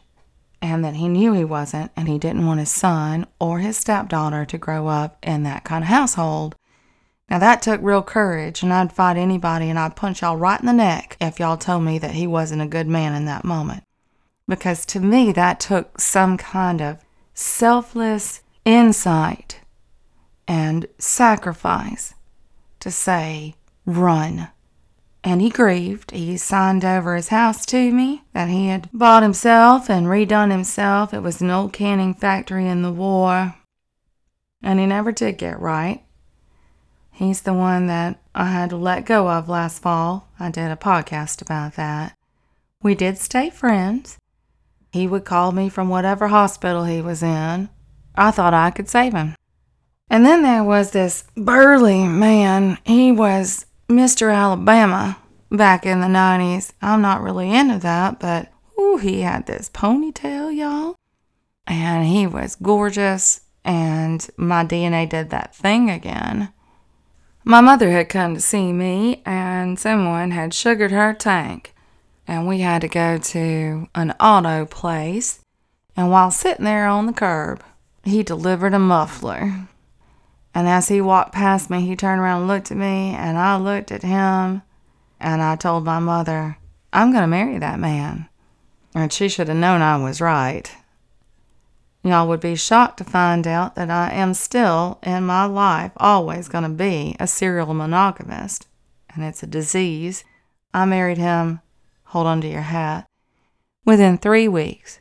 and 0.61 0.83
that 0.83 0.95
he 0.95 1.07
knew 1.07 1.33
he 1.33 1.43
wasn't, 1.43 1.91
and 1.95 2.07
he 2.07 2.17
didn't 2.17 2.45
want 2.45 2.59
his 2.59 2.71
son 2.71 3.25
or 3.39 3.59
his 3.59 3.77
stepdaughter 3.77 4.45
to 4.45 4.57
grow 4.57 4.87
up 4.87 5.17
in 5.23 5.43
that 5.43 5.63
kind 5.63 5.83
of 5.83 5.89
household. 5.89 6.55
Now 7.29 7.39
that 7.39 7.61
took 7.61 7.79
real 7.81 8.01
courage, 8.01 8.63
and 8.63 8.73
I'd 8.73 8.91
fight 8.91 9.17
anybody 9.17 9.69
and 9.69 9.77
I'd 9.77 9.95
punch 9.95 10.21
y'all 10.21 10.37
right 10.37 10.59
in 10.59 10.65
the 10.65 10.73
neck 10.73 11.15
if 11.21 11.39
y'all 11.39 11.57
told 11.57 11.83
me 11.83 11.99
that 11.99 12.11
he 12.11 12.25
wasn't 12.25 12.61
a 12.61 12.67
good 12.67 12.87
man 12.87 13.13
in 13.13 13.25
that 13.25 13.45
moment. 13.45 13.83
Because 14.47 14.85
to 14.87 14.99
me, 14.99 15.31
that 15.33 15.59
took 15.59 16.01
some 16.01 16.37
kind 16.37 16.81
of 16.81 16.97
selfless 17.35 18.41
insight 18.65 19.61
and 20.47 20.87
sacrifice 20.97 22.15
to 22.79 22.89
say, 22.89 23.55
run. 23.85 24.49
And 25.23 25.41
he 25.41 25.49
grieved. 25.49 26.11
He 26.11 26.37
signed 26.37 26.85
over 26.85 27.15
his 27.15 27.27
house 27.27 27.65
to 27.67 27.91
me 27.91 28.23
that 28.33 28.49
he 28.49 28.67
had 28.67 28.89
bought 28.93 29.23
himself 29.23 29.89
and 29.89 30.07
redone 30.07 30.51
himself. 30.51 31.13
It 31.13 31.19
was 31.19 31.41
an 31.41 31.49
old 31.49 31.73
canning 31.73 32.13
factory 32.13 32.67
in 32.67 32.81
the 32.81 32.91
war. 32.91 33.55
And 34.63 34.79
he 34.79 34.85
never 34.85 35.11
did 35.11 35.37
get 35.37 35.59
right. 35.59 36.03
He's 37.11 37.41
the 37.41 37.53
one 37.53 37.87
that 37.87 38.21
I 38.33 38.45
had 38.45 38.69
to 38.69 38.77
let 38.77 39.05
go 39.05 39.29
of 39.29 39.49
last 39.49 39.81
fall. 39.81 40.29
I 40.39 40.49
did 40.49 40.71
a 40.71 40.77
podcast 40.77 41.41
about 41.41 41.75
that. 41.75 42.15
We 42.81 42.95
did 42.95 43.17
stay 43.17 43.49
friends. 43.49 44.17
He 44.93 45.05
would 45.05 45.25
call 45.25 45.51
me 45.51 45.67
from 45.67 45.89
whatever 45.89 46.29
hospital 46.29 46.85
he 46.85 47.01
was 47.01 47.21
in. 47.21 47.67
I 48.15 48.31
thought 48.31 48.53
I 48.53 48.71
could 48.71 48.87
save 48.87 49.13
him. 49.13 49.35
And 50.09 50.25
then 50.25 50.43
there 50.43 50.63
was 50.63 50.91
this 50.91 51.25
burly 51.35 52.05
man. 52.05 52.77
He 52.85 53.11
was 53.11 53.65
Mr. 53.89 54.31
Alabama 54.31 55.17
back 55.49 55.83
in 55.83 55.99
the 55.99 56.07
90s. 56.07 56.73
I'm 56.79 57.01
not 57.01 57.23
really 57.23 57.51
into 57.51 57.79
that, 57.79 58.19
but 58.19 58.51
ooh, 58.79 58.97
he 58.97 59.21
had 59.21 59.47
this 59.47 59.69
ponytail, 59.69 60.55
y'all. 60.55 60.95
And 61.65 62.05
he 62.05 62.27
was 62.27 62.55
gorgeous. 62.55 63.41
And 63.65 64.27
my 64.37 64.63
DNA 64.63 65.09
did 65.09 65.31
that 65.31 65.55
thing 65.55 65.89
again. 65.89 66.53
My 67.43 67.61
mother 67.61 67.89
had 67.89 68.09
come 68.09 68.35
to 68.35 68.41
see 68.41 68.71
me, 68.71 69.23
and 69.25 69.79
someone 69.79 70.31
had 70.31 70.53
sugared 70.53 70.91
her 70.91 71.13
tank, 71.13 71.73
and 72.27 72.47
we 72.47 72.59
had 72.59 72.81
to 72.81 72.87
go 72.87 73.17
to 73.17 73.87
an 73.95 74.11
auto 74.19 74.65
place. 74.65 75.39
And 75.97 76.11
while 76.11 76.31
sitting 76.31 76.65
there 76.65 76.85
on 76.85 77.07
the 77.07 77.13
curb, 77.13 77.63
he 78.03 78.21
delivered 78.23 78.73
a 78.73 78.79
muffler. 78.79 79.67
And 80.53 80.67
as 80.67 80.87
he 80.87 81.01
walked 81.01 81.33
past 81.33 81.69
me, 81.69 81.81
he 81.81 81.95
turned 81.95 82.21
around 82.21 82.41
and 82.41 82.47
looked 82.47 82.71
at 82.71 82.77
me, 82.77 83.13
and 83.13 83.37
I 83.37 83.57
looked 83.57 83.91
at 83.91 84.03
him, 84.03 84.63
and 85.19 85.41
I 85.41 85.55
told 85.55 85.85
my 85.85 85.99
mother, 85.99 86.57
I'm 86.91 87.11
going 87.11 87.23
to 87.23 87.27
marry 87.27 87.59
that 87.59 87.79
man. 87.79 88.27
And 88.95 89.13
she 89.13 89.29
should 89.29 89.47
have 89.47 89.57
known 89.57 89.81
I 89.81 89.97
was 89.97 90.21
right. 90.21 90.71
Y'all 92.03 92.27
would 92.27 92.39
be 92.39 92.55
shocked 92.55 92.97
to 92.97 93.03
find 93.03 93.45
out 93.45 93.75
that 93.75 93.91
I 93.91 94.11
am 94.11 94.33
still, 94.33 94.99
in 95.03 95.25
my 95.25 95.45
life, 95.45 95.91
always 95.97 96.47
going 96.47 96.63
to 96.63 96.69
be 96.69 97.15
a 97.19 97.27
serial 97.27 97.73
monogamist. 97.73 98.67
And 99.13 99.23
it's 99.23 99.43
a 99.43 99.47
disease. 99.47 100.23
I 100.73 100.85
married 100.85 101.17
him, 101.17 101.61
hold 102.05 102.25
on 102.25 102.41
to 102.41 102.47
your 102.47 102.61
hat, 102.61 103.05
within 103.85 104.17
three 104.17 104.47
weeks. 104.47 104.99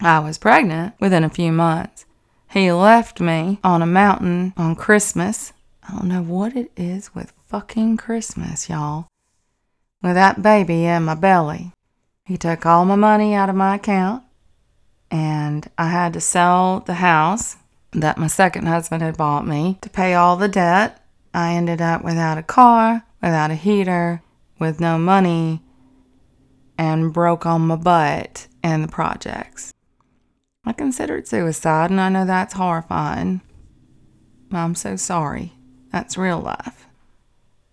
I 0.00 0.18
was 0.18 0.38
pregnant 0.38 0.94
within 1.00 1.24
a 1.24 1.30
few 1.30 1.52
months. 1.52 2.04
He 2.50 2.72
left 2.72 3.20
me 3.20 3.60
on 3.62 3.80
a 3.80 3.86
mountain 3.86 4.54
on 4.56 4.74
Christmas. 4.74 5.52
I 5.88 5.94
don't 5.94 6.08
know 6.08 6.22
what 6.22 6.56
it 6.56 6.72
is 6.76 7.14
with 7.14 7.32
fucking 7.46 7.96
Christmas, 7.96 8.68
y'all. 8.68 9.06
With 10.02 10.14
that 10.14 10.42
baby 10.42 10.84
in 10.84 11.04
my 11.04 11.14
belly. 11.14 11.70
He 12.24 12.36
took 12.36 12.66
all 12.66 12.84
my 12.84 12.96
money 12.96 13.34
out 13.34 13.48
of 13.48 13.54
my 13.54 13.76
account 13.76 14.24
and 15.12 15.70
I 15.78 15.90
had 15.90 16.12
to 16.14 16.20
sell 16.20 16.80
the 16.80 16.94
house 16.94 17.56
that 17.92 18.18
my 18.18 18.26
second 18.26 18.66
husband 18.66 19.02
had 19.02 19.16
bought 19.16 19.46
me 19.46 19.78
to 19.82 19.88
pay 19.88 20.14
all 20.14 20.36
the 20.36 20.48
debt. 20.48 21.04
I 21.32 21.54
ended 21.54 21.80
up 21.80 22.02
without 22.02 22.38
a 22.38 22.42
car, 22.42 23.04
without 23.22 23.52
a 23.52 23.56
heater, 23.56 24.22
with 24.58 24.80
no 24.80 24.98
money, 24.98 25.62
and 26.76 27.12
broke 27.12 27.46
on 27.46 27.68
my 27.68 27.76
butt 27.76 28.48
in 28.64 28.82
the 28.82 28.88
projects. 28.88 29.72
I 30.64 30.72
considered 30.72 31.26
suicide, 31.26 31.90
and 31.90 32.00
I 32.00 32.08
know 32.08 32.24
that's 32.24 32.54
horrifying. 32.54 33.40
I'm 34.52 34.74
so 34.74 34.96
sorry. 34.96 35.52
That's 35.92 36.18
real 36.18 36.40
life. 36.40 36.86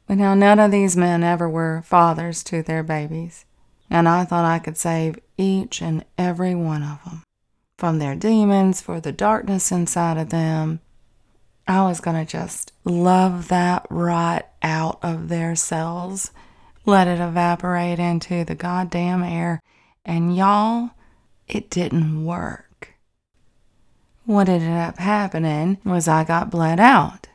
But 0.08 0.18
now, 0.18 0.34
none 0.34 0.60
of 0.60 0.72
these 0.72 0.96
men 0.96 1.24
ever 1.24 1.50
were 1.50 1.84
fathers 1.86 2.44
to 2.46 2.64
their 2.64 2.84
babies, 2.84 3.46
and 3.90 4.08
I 4.08 4.26
thought 4.26 4.46
I 4.46 4.60
could 4.60 4.78
save 4.78 5.20
each 5.38 5.82
and 5.82 6.06
every 6.18 6.56
one 6.56 6.84
of 6.84 7.04
them 7.04 7.24
from 7.78 8.00
their 8.00 8.16
demons, 8.16 8.82
for 8.82 9.00
the 9.00 9.12
darkness 9.12 9.72
inside 9.72 10.18
of 10.18 10.30
them. 10.30 10.80
I 11.68 11.84
was 11.84 12.00
going 12.00 12.18
to 12.18 12.30
just 12.30 12.72
love 12.84 13.50
that 13.50 13.86
rot 13.90 14.48
out 14.64 15.00
of 15.04 15.30
their 15.30 15.56
cells, 15.56 16.32
let 16.86 17.08
it 17.08 17.20
evaporate 17.20 18.00
into 18.00 18.44
the 18.46 18.56
goddamn 18.56 19.22
air. 19.22 19.62
And 20.06 20.36
y'all, 20.36 20.92
it 21.48 21.70
didn't 21.70 22.26
work. 22.26 22.67
What 24.28 24.50
ended 24.50 24.74
up 24.74 25.00
happening 25.00 25.78
was 25.86 26.10
I 26.10 26.26
got 26.26 26.52
bled 26.52 26.82
out. 26.82 27.30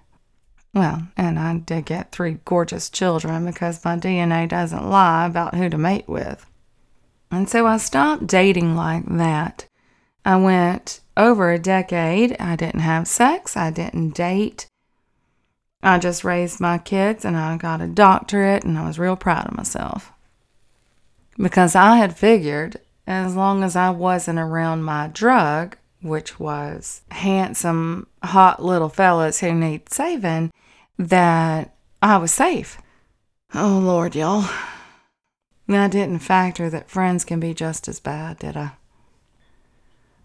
Well, 0.75 1.09
and 1.17 1.39
I 1.39 1.57
did 1.57 1.87
get 1.87 2.13
three 2.13 2.37
gorgeous 2.45 2.91
children 2.91 3.47
because 3.47 3.83
my 3.83 3.97
DNA 3.97 4.47
doesn't 4.47 4.91
lie 4.91 5.25
about 5.25 5.55
who 5.55 5.71
to 5.71 5.79
mate 5.79 6.07
with. 6.07 6.45
And 7.31 7.49
so 7.49 7.67
I 7.67 7.79
stopped 7.79 8.27
dating 8.27 8.77
like 8.77 9.07
that. 9.07 9.67
I 10.23 10.37
went 10.37 11.01
over 11.17 11.51
a 11.51 11.59
decade. 11.59 12.37
I 12.39 12.57
didn't 12.57 12.81
have 12.81 13.09
sex, 13.09 13.57
I 13.57 13.71
didn't 13.71 14.11
date. 14.11 14.67
I 15.83 15.99
just 15.99 16.25
raised 16.25 16.61
my 16.61 16.77
kids 16.77 17.25
and 17.25 17.39
I 17.39 17.57
got 17.57 17.81
a 17.81 17.87
doctorate 17.87 18.65
and 18.65 18.77
I 18.77 18.87
was 18.87 18.99
real 18.99 19.17
proud 19.17 19.47
of 19.47 19.57
myself. 19.57 20.13
Because 21.39 21.75
I 21.75 21.97
had 21.97 22.19
figured 22.19 22.83
as 23.07 23.35
long 23.35 23.65
as 23.65 23.77
I 23.77 23.89
wasn't 23.89 24.39
around 24.39 24.83
my 24.83 25.09
drug, 25.09 25.79
which 26.03 26.39
was 26.39 27.03
handsome, 27.11 28.07
hot 28.23 28.63
little 28.63 28.89
fellas 28.89 29.41
who 29.41 29.53
need 29.53 29.89
saving, 29.89 30.53
that 30.99 31.75
I 32.03 32.19
was 32.19 32.33
safe. 32.33 32.79
Oh, 33.55 33.81
Lord, 33.83 34.15
y'all. 34.15 34.49
I 35.69 35.89
didn't 35.89 36.19
factor 36.19 36.69
that 36.69 36.91
friends 36.91 37.25
can 37.25 37.41
be 37.41 37.55
just 37.55 37.89
as 37.89 38.01
bad, 38.01 38.39
did 38.39 38.57
I? 38.57 38.73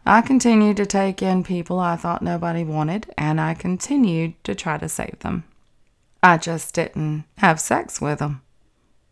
I 0.05 0.21
continued 0.21 0.77
to 0.77 0.85
take 0.85 1.21
in 1.21 1.43
people 1.43 1.79
I 1.79 1.97
thought 1.97 2.21
nobody 2.21 2.63
wanted, 2.63 3.13
and 3.17 3.39
I 3.39 3.53
continued 3.53 4.41
to 4.45 4.55
try 4.55 4.77
to 4.77 4.87
save 4.87 5.19
them. 5.19 5.43
I 6.23 6.37
just 6.37 6.73
didn't 6.73 7.25
have 7.37 7.59
sex 7.59 8.01
with 8.01 8.19
them. 8.19 8.41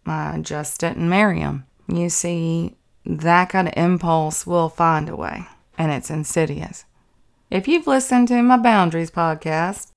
I 0.05 0.39
just 0.41 0.79
didn't 0.79 1.09
marry 1.09 1.39
them. 1.39 1.65
You 1.87 2.09
see, 2.09 2.75
that 3.05 3.49
kind 3.49 3.67
of 3.67 3.73
impulse 3.77 4.47
will 4.47 4.69
find 4.69 5.09
a 5.09 5.15
way, 5.15 5.45
and 5.77 5.91
it's 5.91 6.09
insidious. 6.09 6.85
If 7.49 7.67
you've 7.67 7.87
listened 7.87 8.27
to 8.29 8.41
my 8.41 8.57
Boundaries 8.57 9.11
podcast, 9.11 9.91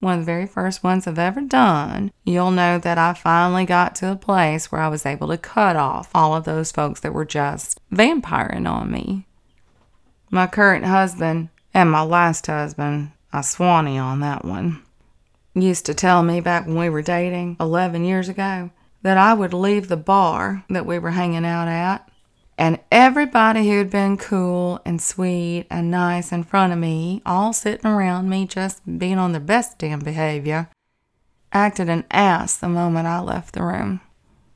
one 0.00 0.18
of 0.18 0.20
the 0.20 0.32
very 0.32 0.46
first 0.46 0.82
ones 0.82 1.06
I've 1.06 1.18
ever 1.18 1.40
done, 1.40 2.12
you'll 2.24 2.50
know 2.50 2.78
that 2.78 2.98
I 2.98 3.14
finally 3.14 3.64
got 3.64 3.94
to 3.96 4.12
a 4.12 4.16
place 4.16 4.70
where 4.70 4.80
I 4.80 4.88
was 4.88 5.06
able 5.06 5.28
to 5.28 5.38
cut 5.38 5.76
off 5.76 6.10
all 6.14 6.34
of 6.34 6.44
those 6.44 6.72
folks 6.72 7.00
that 7.00 7.14
were 7.14 7.24
just 7.24 7.80
vampiring 7.90 8.66
on 8.66 8.90
me. 8.90 9.26
My 10.30 10.46
current 10.46 10.84
husband 10.84 11.48
and 11.72 11.90
my 11.90 12.02
last 12.02 12.46
husband, 12.46 13.12
I 13.32 13.40
swanee 13.40 13.98
on 13.98 14.20
that 14.20 14.44
one, 14.44 14.82
used 15.54 15.86
to 15.86 15.94
tell 15.94 16.22
me 16.22 16.40
back 16.40 16.66
when 16.66 16.78
we 16.78 16.88
were 16.88 17.02
dating 17.02 17.56
11 17.60 18.04
years 18.04 18.28
ago 18.28 18.70
that 19.02 19.16
I 19.16 19.34
would 19.34 19.54
leave 19.54 19.88
the 19.88 19.96
bar 19.96 20.64
that 20.70 20.86
we 20.86 20.98
were 20.98 21.10
hanging 21.10 21.44
out 21.44 21.68
at 21.68 22.08
and 22.56 22.78
everybody 22.90 23.68
who 23.68 23.78
had 23.78 23.90
been 23.90 24.16
cool 24.16 24.80
and 24.84 25.00
sweet 25.00 25.66
and 25.70 25.90
nice 25.90 26.32
in 26.32 26.44
front 26.44 26.72
of 26.72 26.78
me, 26.78 27.20
all 27.26 27.52
sitting 27.52 27.90
around 27.90 28.28
me 28.28 28.46
just 28.46 28.80
being 28.98 29.18
on 29.18 29.32
their 29.32 29.40
best 29.40 29.78
damn 29.78 30.00
behavior, 30.00 30.68
acted 31.52 31.88
an 31.88 32.04
ass 32.10 32.56
the 32.56 32.68
moment 32.68 33.06
I 33.06 33.20
left 33.20 33.54
the 33.54 33.62
room. 33.62 34.00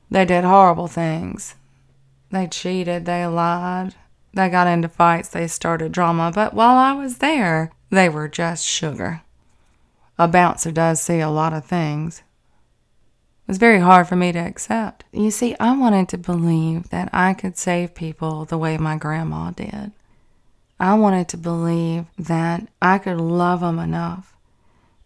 They 0.09 0.25
did 0.25 0.43
horrible 0.43 0.87
things. 0.87 1.55
They 2.31 2.47
cheated, 2.47 3.05
they 3.05 3.25
lied, 3.25 3.95
they 4.33 4.49
got 4.49 4.67
into 4.67 4.87
fights, 4.87 5.29
they 5.29 5.47
started 5.47 5.91
drama, 5.91 6.31
but 6.33 6.53
while 6.53 6.77
I 6.77 6.93
was 6.93 7.17
there, 7.17 7.71
they 7.89 8.07
were 8.07 8.27
just 8.27 8.65
sugar. 8.65 9.21
A 10.17 10.27
bouncer 10.27 10.71
does 10.71 11.01
see 11.01 11.19
a 11.19 11.29
lot 11.29 11.53
of 11.53 11.65
things, 11.65 12.21
was 13.49 13.57
very 13.57 13.79
hard 13.79 14.07
for 14.07 14.15
me 14.15 14.31
to 14.31 14.37
accept. 14.37 15.05
You 15.11 15.31
see, 15.31 15.55
I 15.59 15.75
wanted 15.75 16.07
to 16.09 16.19
believe 16.19 16.89
that 16.91 17.09
I 17.11 17.33
could 17.33 17.57
save 17.57 17.95
people 17.95 18.45
the 18.45 18.59
way 18.59 18.77
my 18.77 18.95
grandma 18.95 19.49
did. 19.49 19.91
I 20.79 20.93
wanted 20.93 21.27
to 21.29 21.37
believe 21.37 22.05
that 22.19 22.67
I 22.79 22.99
could 22.99 23.19
love 23.19 23.61
them 23.61 23.79
enough 23.79 24.35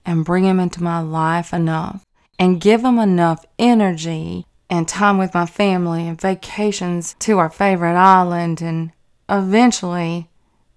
and 0.05 0.25
bring 0.25 0.43
them 0.43 0.59
into 0.59 0.83
my 0.83 0.99
life 0.99 1.53
enough 1.53 2.05
and 2.37 2.59
give 2.59 2.81
them 2.81 2.99
enough 2.99 3.45
energy 3.57 4.45
and 4.69 4.89
time 4.89 5.17
with 5.17 5.33
my 5.33 5.45
family 5.45 6.05
and 6.05 6.19
vacations 6.19 7.15
to 7.19 7.39
our 7.39 7.49
favorite 7.49 7.95
island 7.95 8.61
and 8.61 8.91
eventually 9.29 10.27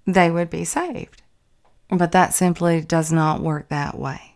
they 0.06 0.30
would 0.30 0.50
be 0.50 0.64
saved. 0.64 1.20
But 1.90 2.12
that 2.12 2.32
simply 2.32 2.80
does 2.80 3.10
not 3.10 3.40
work 3.40 3.70
that 3.70 3.98
way. 3.98 4.35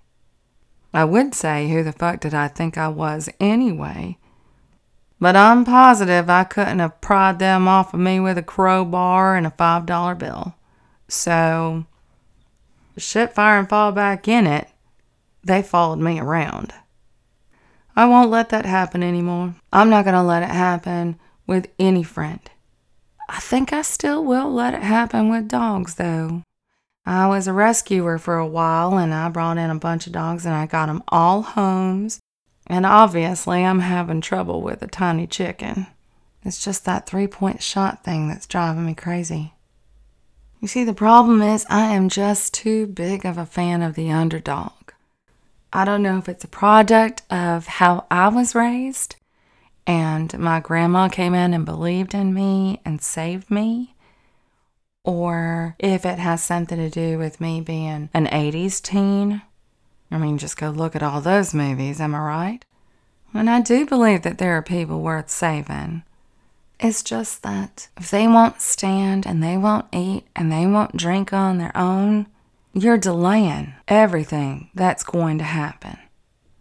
I 0.92 1.04
would 1.04 1.34
say, 1.34 1.68
who 1.68 1.82
the 1.82 1.92
fuck 1.92 2.20
did 2.20 2.34
I 2.34 2.48
think 2.48 2.76
I 2.76 2.88
was 2.88 3.28
anyway? 3.38 4.18
But 5.20 5.36
I'm 5.36 5.64
positive 5.64 6.30
I 6.30 6.44
couldn't 6.44 6.78
have 6.78 7.00
pried 7.00 7.38
them 7.38 7.68
off 7.68 7.94
of 7.94 8.00
me 8.00 8.18
with 8.20 8.38
a 8.38 8.42
crowbar 8.42 9.36
and 9.36 9.46
a 9.46 9.50
$5 9.50 10.18
bill. 10.18 10.54
So, 11.08 11.84
shit 12.96 13.34
fire 13.34 13.58
and 13.58 13.68
fall 13.68 13.92
back 13.92 14.26
in 14.26 14.46
it, 14.46 14.68
they 15.44 15.62
followed 15.62 15.98
me 15.98 16.18
around. 16.18 16.72
I 17.94 18.06
won't 18.06 18.30
let 18.30 18.48
that 18.48 18.64
happen 18.64 19.02
anymore. 19.02 19.54
I'm 19.72 19.90
not 19.90 20.04
going 20.04 20.14
to 20.14 20.22
let 20.22 20.42
it 20.42 20.50
happen 20.50 21.18
with 21.46 21.68
any 21.78 22.02
friend. 22.02 22.40
I 23.28 23.38
think 23.38 23.72
I 23.72 23.82
still 23.82 24.24
will 24.24 24.50
let 24.52 24.74
it 24.74 24.82
happen 24.82 25.28
with 25.28 25.48
dogs, 25.48 25.96
though. 25.96 26.42
I 27.06 27.26
was 27.28 27.46
a 27.46 27.52
rescuer 27.52 28.18
for 28.18 28.36
a 28.36 28.46
while 28.46 28.98
and 28.98 29.12
I 29.12 29.28
brought 29.28 29.58
in 29.58 29.70
a 29.70 29.74
bunch 29.74 30.06
of 30.06 30.12
dogs 30.12 30.44
and 30.44 30.54
I 30.54 30.66
got 30.66 30.86
them 30.86 31.02
all 31.08 31.42
homes. 31.42 32.20
And 32.66 32.86
obviously, 32.86 33.64
I'm 33.64 33.80
having 33.80 34.20
trouble 34.20 34.62
with 34.62 34.82
a 34.82 34.86
tiny 34.86 35.26
chicken. 35.26 35.88
It's 36.44 36.62
just 36.62 36.84
that 36.84 37.06
three 37.06 37.26
point 37.26 37.62
shot 37.62 38.04
thing 38.04 38.28
that's 38.28 38.46
driving 38.46 38.86
me 38.86 38.94
crazy. 38.94 39.54
You 40.60 40.68
see, 40.68 40.84
the 40.84 40.94
problem 40.94 41.40
is, 41.42 41.66
I 41.70 41.94
am 41.94 42.08
just 42.08 42.52
too 42.52 42.86
big 42.86 43.24
of 43.24 43.38
a 43.38 43.46
fan 43.46 43.82
of 43.82 43.94
the 43.94 44.10
underdog. 44.10 44.92
I 45.72 45.84
don't 45.84 46.02
know 46.02 46.18
if 46.18 46.28
it's 46.28 46.44
a 46.44 46.48
product 46.48 47.22
of 47.30 47.66
how 47.66 48.06
I 48.10 48.28
was 48.28 48.54
raised, 48.54 49.16
and 49.86 50.38
my 50.38 50.60
grandma 50.60 51.08
came 51.08 51.34
in 51.34 51.54
and 51.54 51.64
believed 51.64 52.12
in 52.12 52.34
me 52.34 52.80
and 52.84 53.00
saved 53.00 53.50
me, 53.50 53.89
or 55.10 55.74
if 55.80 56.06
it 56.06 56.20
has 56.20 56.42
something 56.42 56.78
to 56.78 56.88
do 56.88 57.18
with 57.18 57.40
me 57.40 57.60
being 57.60 58.08
an 58.14 58.26
80s 58.26 58.80
teen. 58.80 59.42
I 60.10 60.18
mean, 60.18 60.38
just 60.38 60.56
go 60.56 60.70
look 60.70 60.94
at 60.94 61.02
all 61.02 61.20
those 61.20 61.52
movies, 61.52 62.00
am 62.00 62.14
I 62.14 62.20
right? 62.20 62.64
And 63.34 63.50
I 63.50 63.60
do 63.60 63.86
believe 63.86 64.22
that 64.22 64.38
there 64.38 64.56
are 64.56 64.62
people 64.62 65.00
worth 65.00 65.28
saving. 65.28 66.04
It's 66.78 67.02
just 67.02 67.42
that 67.42 67.88
if 67.96 68.10
they 68.10 68.26
won't 68.26 68.60
stand 68.60 69.26
and 69.26 69.42
they 69.42 69.56
won't 69.56 69.86
eat 69.92 70.26
and 70.36 70.50
they 70.50 70.66
won't 70.66 70.96
drink 70.96 71.32
on 71.32 71.58
their 71.58 71.76
own, 71.76 72.26
you're 72.72 72.98
delaying 72.98 73.74
everything 73.88 74.70
that's 74.74 75.02
going 75.02 75.38
to 75.38 75.44
happen. 75.44 75.98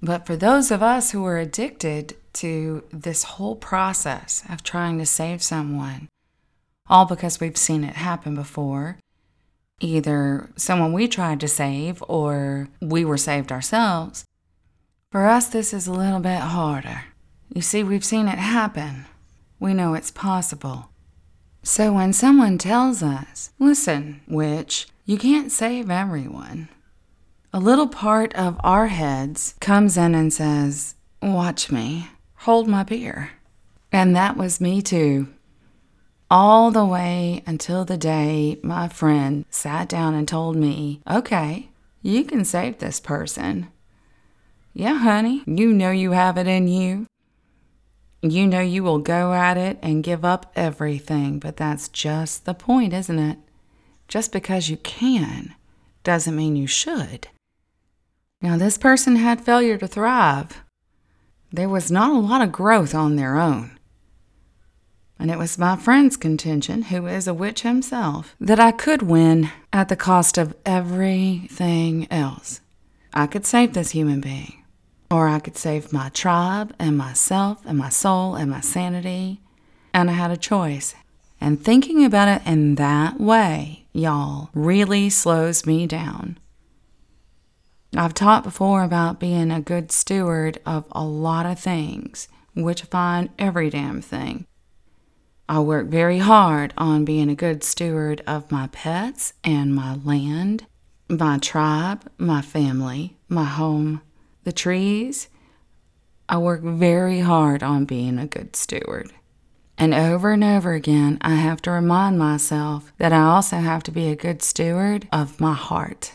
But 0.02 0.26
for 0.26 0.36
those 0.36 0.72
of 0.72 0.82
us 0.82 1.12
who 1.12 1.24
are 1.26 1.38
addicted 1.38 2.16
to 2.34 2.84
this 2.92 3.24
whole 3.24 3.56
process 3.56 4.44
of 4.50 4.64
trying 4.64 4.98
to 4.98 5.06
save 5.06 5.44
someone, 5.44 6.08
all 6.90 7.06
because 7.06 7.40
we've 7.40 7.58
seen 7.58 7.84
it 7.84 7.96
happen 7.96 8.36
before. 8.36 8.98
Either 9.80 10.50
someone 10.56 10.92
we 10.92 11.08
tried 11.08 11.40
to 11.40 11.48
save 11.48 12.04
or 12.08 12.68
we 12.82 13.06
were 13.06 13.18
saved 13.18 13.52
ourselves. 13.52 14.26
For 15.12 15.26
us, 15.26 15.48
this 15.48 15.74
is 15.74 15.88
a 15.88 15.94
little 15.94 16.20
bit 16.20 16.40
harder. 16.40 17.04
You 17.54 17.62
see, 17.62 17.84
we've 17.84 18.06
seen 18.06 18.28
it 18.28 18.38
happen. 18.38 19.06
We 19.60 19.74
know 19.74 19.94
it's 19.94 20.12
possible. 20.12 20.90
So 21.64 21.94
when 21.94 22.14
someone 22.14 22.58
tells 22.58 23.04
us, 23.04 23.52
listen, 23.60 24.22
witch, 24.28 24.88
you 25.06 25.18
can't 25.18 25.52
save 25.52 25.90
everyone, 25.90 26.70
a 27.52 27.60
little 27.60 27.88
part 27.88 28.34
of 28.36 28.60
our 28.64 28.88
heads 28.88 29.56
comes 29.60 29.98
in 29.98 30.14
and 30.14 30.32
says, 30.32 30.96
watch 31.22 31.72
me, 31.72 32.08
hold 32.36 32.68
my 32.68 32.84
beer. 32.84 33.32
And 33.92 34.16
that 34.16 34.38
was 34.38 34.62
me 34.62 34.82
too 34.82 35.28
all 36.30 36.70
the 36.70 36.86
way 36.86 37.44
until 37.46 37.86
the 37.86 37.98
day 37.98 38.60
my 38.62 38.88
friend 38.88 39.46
sat 39.50 39.90
down 39.90 40.14
and 40.14 40.28
told 40.28 40.56
me, 40.56 41.02
okay, 41.10 41.70
you 42.02 42.24
can 42.24 42.46
save 42.46 42.78
this 42.78 43.00
person. 43.00 43.68
Yeah, 44.74 45.00
honey, 45.00 45.44
you 45.48 45.74
know 45.74 45.92
you 45.92 46.12
have 46.12 46.38
it 46.38 46.48
in 46.48 46.68
you. 46.68 47.08
You 48.22 48.46
know 48.48 48.60
you 48.60 48.84
will 48.84 49.00
go 49.00 49.34
at 49.34 49.58
it 49.58 49.80
and 49.82 50.04
give 50.04 50.24
up 50.24 50.52
everything, 50.56 51.40
but 51.40 51.58
that's 51.58 51.88
just 51.88 52.46
the 52.46 52.54
point, 52.54 52.94
isn't 52.94 53.20
it? 53.20 53.38
Just 54.08 54.32
because 54.32 54.70
you 54.70 54.78
can 54.78 55.56
doesn't 56.04 56.36
mean 56.36 56.56
you 56.56 56.68
should. 56.68 57.30
Now, 58.42 58.58
this 58.58 58.78
person 58.78 59.16
had 59.16 59.42
failure 59.42 59.78
to 59.78 59.88
thrive. 59.88 60.62
There 61.52 61.70
was 61.70 61.92
not 61.92 62.12
a 62.12 62.20
lot 62.20 62.42
of 62.42 62.52
growth 62.52 62.94
on 62.94 63.16
their 63.16 63.38
own 63.38 63.79
and 65.20 65.30
it 65.30 65.38
was 65.38 65.58
my 65.58 65.76
friend's 65.76 66.16
contention, 66.16 66.84
who 66.84 67.06
is 67.06 67.28
a 67.28 67.34
witch 67.34 67.62
himself, 67.62 68.36
that 68.40 68.60
I 68.60 68.72
could 68.72 69.02
win 69.02 69.52
at 69.74 69.90
the 69.90 69.98
cost 69.98 70.38
of 70.38 70.56
everything 70.66 72.08
else. 72.10 72.62
I 73.14 73.28
could 73.28 73.46
save 73.46 73.74
this 73.74 73.92
human 73.92 74.22
being, 74.22 74.64
or 75.12 75.28
I 75.28 75.40
could 75.40 75.58
save 75.58 75.92
my 75.92 76.08
tribe 76.10 76.74
and 76.80 76.98
myself 76.98 77.62
and 77.66 77.78
my 77.78 77.90
soul 77.90 78.36
and 78.36 78.50
my 78.50 78.62
sanity. 78.62 79.42
And 79.94 80.10
I 80.10 80.14
had 80.14 80.32
a 80.32 80.38
choice. 80.38 80.96
And 81.42 81.62
thinking 81.62 82.06
about 82.06 82.28
it 82.28 82.48
in 82.48 82.76
that 82.76 83.20
way, 83.20 83.88
y'all, 83.92 84.50
really 84.54 85.10
slows 85.10 85.66
me 85.66 85.86
down. 85.88 86.38
I've 87.96 88.14
taught 88.14 88.44
before 88.44 88.84
about 88.84 89.20
being 89.20 89.52
a 89.52 89.62
good 89.62 89.92
steward 89.92 90.60
of 90.66 90.86
a 90.92 91.04
lot 91.04 91.46
of 91.46 91.60
things, 91.60 92.28
which 92.54 92.84
I 92.84 92.86
find 92.86 93.30
every 93.40 93.70
damn 93.70 94.02
thing. 94.02 94.46
I 95.50 95.58
work 95.62 95.88
very 95.88 96.20
hard 96.20 96.76
on 96.78 97.06
being 97.06 97.28
a 97.28 97.36
good 97.36 97.64
steward 97.64 98.22
of 98.28 98.52
my 98.52 98.68
pets 98.68 99.34
and 99.44 99.74
my 99.74 99.96
land, 99.96 100.68
my 101.10 101.40
tribe, 101.40 102.08
my 102.20 102.44
family, 102.44 103.18
my 103.28 103.46
home, 103.46 104.04
the 104.44 104.52
trees. 104.52 105.28
I 106.30 106.38
work 106.38 106.62
very 106.62 107.22
hard 107.22 107.64
on 107.64 107.86
being 107.86 108.20
a 108.20 108.28
good 108.28 108.56
steward. 108.56 109.12
And 109.76 109.96
over 109.96 110.34
and 110.34 110.44
over 110.44 110.74
again, 110.74 111.18
I 111.22 111.34
have 111.34 111.64
to 111.64 111.72
remind 111.72 112.20
myself 112.20 112.94
that 113.00 113.12
I 113.12 113.24
also 113.24 113.56
have 113.56 113.82
to 113.84 113.92
be 113.92 114.08
a 114.10 114.16
good 114.16 114.44
steward 114.44 115.08
of 115.12 115.40
my 115.40 115.56
heart. 115.56 116.12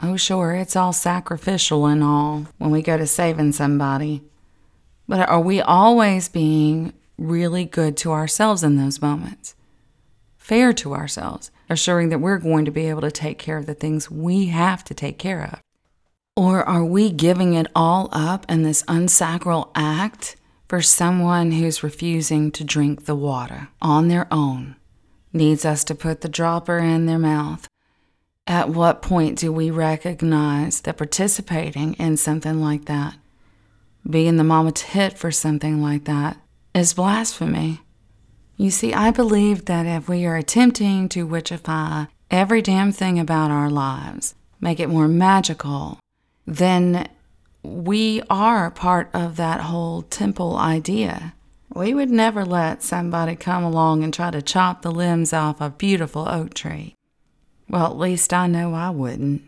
Oh, 0.00 0.16
sure, 0.16 0.52
it's 0.52 0.76
all 0.76 0.92
sacrificial 0.92 1.86
and 1.86 2.04
all 2.04 2.46
when 2.58 2.70
we 2.70 2.80
go 2.80 2.96
to 2.96 3.08
saving 3.08 3.52
somebody. 3.52 4.22
But 5.08 5.28
are 5.28 5.40
we 5.40 5.60
always 5.60 6.28
being 6.28 6.92
really 7.18 7.64
good 7.64 7.96
to 7.98 8.12
ourselves 8.12 8.62
in 8.62 8.76
those 8.76 9.02
moments? 9.02 9.54
Fair 10.36 10.72
to 10.72 10.94
ourselves, 10.94 11.50
assuring 11.70 12.08
that 12.08 12.18
we're 12.18 12.38
going 12.38 12.64
to 12.64 12.70
be 12.70 12.88
able 12.88 13.02
to 13.02 13.10
take 13.10 13.38
care 13.38 13.58
of 13.58 13.66
the 13.66 13.74
things 13.74 14.10
we 14.10 14.46
have 14.46 14.82
to 14.84 14.94
take 14.94 15.18
care 15.18 15.44
of? 15.44 15.60
Or 16.36 16.64
are 16.64 16.84
we 16.84 17.10
giving 17.10 17.54
it 17.54 17.66
all 17.74 18.08
up 18.10 18.46
in 18.48 18.62
this 18.62 18.84
unsacral 18.88 19.70
act 19.74 20.36
for 20.68 20.80
someone 20.80 21.52
who's 21.52 21.82
refusing 21.82 22.50
to 22.52 22.64
drink 22.64 23.04
the 23.04 23.14
water 23.14 23.68
on 23.82 24.08
their 24.08 24.26
own, 24.32 24.76
needs 25.32 25.64
us 25.64 25.84
to 25.84 25.94
put 25.94 26.22
the 26.22 26.28
dropper 26.28 26.78
in 26.78 27.06
their 27.06 27.18
mouth? 27.18 27.68
At 28.46 28.70
what 28.70 29.02
point 29.02 29.38
do 29.38 29.52
we 29.52 29.70
recognize 29.70 30.80
that 30.80 30.96
participating 30.96 31.94
in 31.94 32.16
something 32.16 32.60
like 32.60 32.86
that, 32.86 33.14
being 34.08 34.36
the 34.36 34.44
mama 34.44 34.72
tit 34.72 35.16
for 35.16 35.30
something 35.30 35.80
like 35.80 36.04
that, 36.04 36.38
is 36.74 36.94
blasphemy? 36.94 37.80
You 38.56 38.70
see, 38.70 38.94
I 38.94 39.10
believe 39.10 39.66
that 39.66 39.86
if 39.86 40.08
we 40.08 40.24
are 40.24 40.36
attempting 40.36 41.08
to 41.10 41.26
witchify 41.26 42.08
every 42.30 42.62
damn 42.62 42.92
thing 42.92 43.18
about 43.18 43.50
our 43.50 43.68
lives, 43.68 44.34
make 44.60 44.80
it 44.80 44.88
more 44.88 45.08
magical, 45.08 45.98
then 46.46 47.08
we 47.62 48.22
are 48.30 48.70
part 48.70 49.10
of 49.12 49.36
that 49.36 49.60
whole 49.60 50.02
temple 50.02 50.56
idea. 50.56 51.34
We 51.74 51.94
would 51.94 52.10
never 52.10 52.44
let 52.44 52.82
somebody 52.82 53.36
come 53.36 53.64
along 53.64 54.04
and 54.04 54.12
try 54.12 54.30
to 54.30 54.42
chop 54.42 54.82
the 54.82 54.90
limbs 54.90 55.32
off 55.32 55.60
a 55.60 55.70
beautiful 55.70 56.28
oak 56.28 56.54
tree. 56.54 56.94
Well, 57.68 57.86
at 57.86 57.98
least 57.98 58.32
I 58.32 58.46
know 58.46 58.74
I 58.74 58.90
wouldn't. 58.90 59.42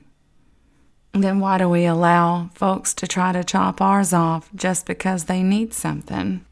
Then 1.13 1.39
why 1.39 1.59
do 1.59 1.69
we 1.69 1.85
allow 1.85 2.51
folks 2.55 2.95
to 2.95 3.07
try 3.07 3.33
to 3.33 3.45
chop 3.45 3.81
ours 3.81 4.13
off 4.13 4.51
just 4.55 4.87
because 4.87 5.25
they 5.25 5.43
need 5.43 5.73
something 5.73 6.45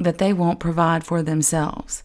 that 0.00 0.18
they 0.18 0.32
won't 0.32 0.58
provide 0.58 1.04
for 1.04 1.22
themselves? 1.22 2.02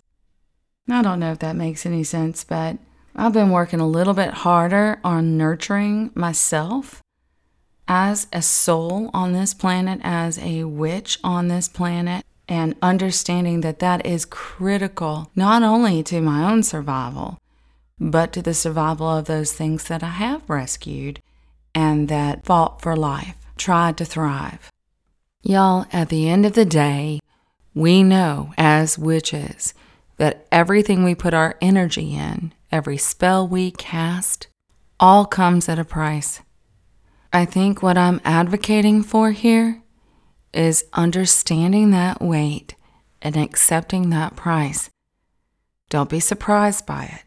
I 0.88 1.02
don't 1.02 1.20
know 1.20 1.32
if 1.32 1.40
that 1.40 1.56
makes 1.56 1.86
any 1.86 2.04
sense, 2.04 2.44
but 2.44 2.78
I've 3.16 3.34
been 3.34 3.50
working 3.50 3.80
a 3.80 3.88
little 3.88 4.14
bit 4.14 4.32
harder 4.32 5.00
on 5.04 5.38
nurturing 5.38 6.12
myself 6.14 7.02
as 7.88 8.28
a 8.34 8.42
soul 8.42 9.10
on 9.14 9.34
this 9.34 9.54
planet, 9.54 10.00
as 10.04 10.38
a 10.40 10.66
witch 10.66 11.18
on 11.24 11.48
this 11.48 11.68
planet, 11.68 12.26
and 12.48 12.76
understanding 12.82 13.62
that 13.62 13.80
that 13.80 14.06
is 14.06 14.26
critical 14.26 15.32
not 15.36 15.64
only 15.64 16.04
to 16.04 16.22
my 16.22 16.52
own 16.52 16.62
survival, 16.62 17.40
but 18.00 18.34
to 18.34 18.42
the 18.42 18.54
survival 18.54 19.08
of 19.08 19.26
those 19.26 19.54
things 19.54 19.86
that 19.86 20.04
I 20.04 20.10
have 20.10 20.48
rescued 20.50 21.22
and 21.74 22.08
that 22.10 22.46
fought 22.46 22.82
for 22.82 22.96
life, 22.96 23.36
tried 23.58 23.98
to 23.98 24.06
thrive. 24.06 24.70
Y'all, 25.42 25.86
at 25.94 26.10
the 26.10 26.28
end 26.28 26.46
of 26.46 26.54
the 26.54 26.66
day, 26.66 27.20
we 27.76 28.02
know 28.02 28.54
as 28.58 28.98
witches 28.98 29.74
that 30.18 30.48
everything 30.52 31.04
we 31.04 31.14
put 31.14 31.34
our 31.34 31.56
energy 31.62 32.16
in, 32.16 32.54
every 32.72 32.98
spell 32.98 33.46
we 33.46 33.70
cast, 33.70 34.48
all 34.98 35.26
comes 35.26 35.68
at 35.68 35.78
a 35.78 35.84
price. 35.84 36.42
I 37.34 37.44
think 37.44 37.84
what 37.84 37.98
I'm 37.98 38.22
advocating 38.24 39.04
for 39.04 39.32
here 39.32 39.84
is 40.54 40.86
understanding 40.94 41.92
that 41.92 42.22
weight 42.22 42.76
and 43.22 43.36
accepting 43.36 44.10
that 44.10 44.38
price. 44.38 44.90
Don't 45.90 46.10
be 46.10 46.22
surprised 46.22 46.86
by 46.86 47.04
it. 47.06 47.24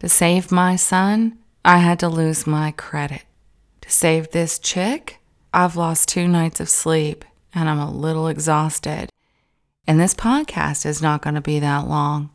To 0.00 0.08
save 0.08 0.50
my 0.50 0.74
son, 0.74 1.38
I 1.64 1.78
had 1.78 1.98
to 2.00 2.08
lose 2.08 2.46
my 2.46 2.70
credit. 2.72 3.24
To 3.82 3.90
save 3.90 4.30
this 4.30 4.58
chick, 4.58 5.20
I've 5.52 5.76
lost 5.76 6.08
two 6.08 6.26
nights 6.26 6.60
of 6.60 6.70
sleep 6.70 7.26
and 7.54 7.68
I'm 7.68 7.78
a 7.78 7.90
little 7.90 8.28
exhausted. 8.28 9.10
And 9.86 9.98
this 9.98 10.14
podcast 10.14 10.86
is 10.86 11.02
not 11.02 11.22
going 11.22 11.34
to 11.34 11.40
be 11.40 11.58
that 11.58 11.88
long. 11.88 12.30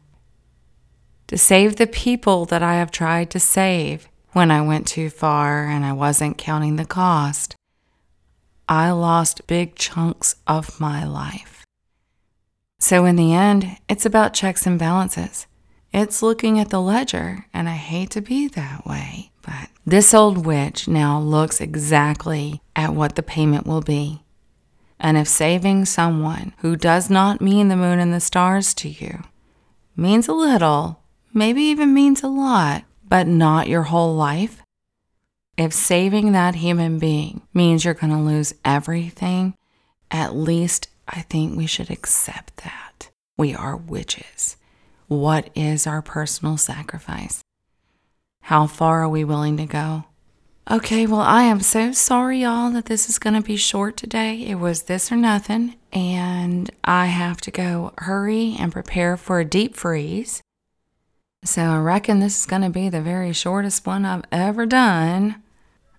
To 1.27 1.37
save 1.37 1.75
the 1.75 1.87
people 1.87 2.45
that 2.45 2.63
I 2.63 2.75
have 2.75 2.91
tried 2.91 3.29
to 3.31 3.39
save, 3.39 4.07
when 4.31 4.51
I 4.51 4.61
went 4.61 4.87
too 4.87 5.09
far 5.09 5.65
and 5.65 5.85
I 5.85 5.93
wasn't 5.93 6.37
counting 6.37 6.75
the 6.75 6.85
cost, 6.85 7.55
I 8.69 8.91
lost 8.91 9.47
big 9.47 9.75
chunks 9.75 10.35
of 10.45 10.79
my 10.79 11.05
life. 11.05 11.65
So, 12.79 13.05
in 13.05 13.15
the 13.15 13.33
end, 13.33 13.77
it's 13.89 14.05
about 14.05 14.33
checks 14.33 14.67
and 14.67 14.77
balances. 14.77 15.47
It's 15.93 16.21
looking 16.21 16.59
at 16.59 16.69
the 16.69 16.81
ledger, 16.81 17.45
and 17.53 17.67
I 17.67 17.75
hate 17.75 18.11
to 18.11 18.21
be 18.21 18.47
that 18.49 18.85
way, 18.85 19.31
but 19.41 19.69
this 19.85 20.13
old 20.13 20.45
witch 20.45 20.87
now 20.87 21.19
looks 21.19 21.59
exactly 21.59 22.61
at 22.75 22.93
what 22.93 23.15
the 23.15 23.23
payment 23.23 23.65
will 23.65 23.81
be. 23.81 24.21
And 24.99 25.17
if 25.17 25.27
saving 25.27 25.85
someone 25.85 26.53
who 26.59 26.75
does 26.75 27.09
not 27.09 27.41
mean 27.41 27.67
the 27.67 27.75
moon 27.75 27.99
and 27.99 28.13
the 28.13 28.19
stars 28.19 28.73
to 28.75 28.89
you 28.89 29.23
means 29.95 30.27
a 30.27 30.33
little, 30.33 31.01
maybe 31.33 31.61
even 31.63 31.93
means 31.93 32.23
a 32.23 32.27
lot, 32.27 32.83
but 33.07 33.27
not 33.27 33.67
your 33.67 33.83
whole 33.83 34.15
life, 34.15 34.61
if 35.57 35.73
saving 35.73 36.31
that 36.31 36.55
human 36.55 36.99
being 36.99 37.41
means 37.53 37.83
you're 37.83 37.93
going 37.93 38.13
to 38.13 38.19
lose 38.19 38.53
everything, 38.63 39.55
at 40.11 40.35
least 40.35 40.89
I 41.07 41.21
think 41.21 41.57
we 41.57 41.67
should 41.67 41.89
accept 41.89 42.57
that. 42.57 43.09
We 43.37 43.55
are 43.55 43.75
witches. 43.75 44.57
What 45.07 45.49
is 45.55 45.87
our 45.87 46.01
personal 46.01 46.57
sacrifice? 46.57 47.41
How 48.41 48.67
far 48.67 49.03
are 49.03 49.09
we 49.09 49.23
willing 49.23 49.57
to 49.57 49.65
go? 49.65 50.05
Okay, 50.69 51.07
well, 51.07 51.21
I 51.21 51.43
am 51.43 51.61
so 51.61 51.93
sorry, 51.93 52.41
y'all, 52.41 52.71
that 52.71 52.87
this 52.87 53.07
is 53.07 53.19
going 53.19 53.35
to 53.35 53.41
be 53.41 53.55
short 53.55 53.95
today. 53.95 54.41
It 54.41 54.55
was 54.55 54.83
this 54.83 55.09
or 55.13 55.15
nothing, 55.15 55.75
and 55.93 56.69
I 56.83 57.05
have 57.05 57.39
to 57.41 57.51
go 57.51 57.93
hurry 57.99 58.57
and 58.59 58.73
prepare 58.73 59.15
for 59.15 59.39
a 59.39 59.45
deep 59.45 59.77
freeze. 59.77 60.41
So 61.45 61.61
I 61.61 61.77
reckon 61.77 62.19
this 62.19 62.37
is 62.41 62.45
going 62.45 62.63
to 62.63 62.69
be 62.69 62.89
the 62.89 62.99
very 62.99 63.31
shortest 63.31 63.87
one 63.87 64.03
I've 64.03 64.25
ever 64.29 64.65
done. 64.65 65.41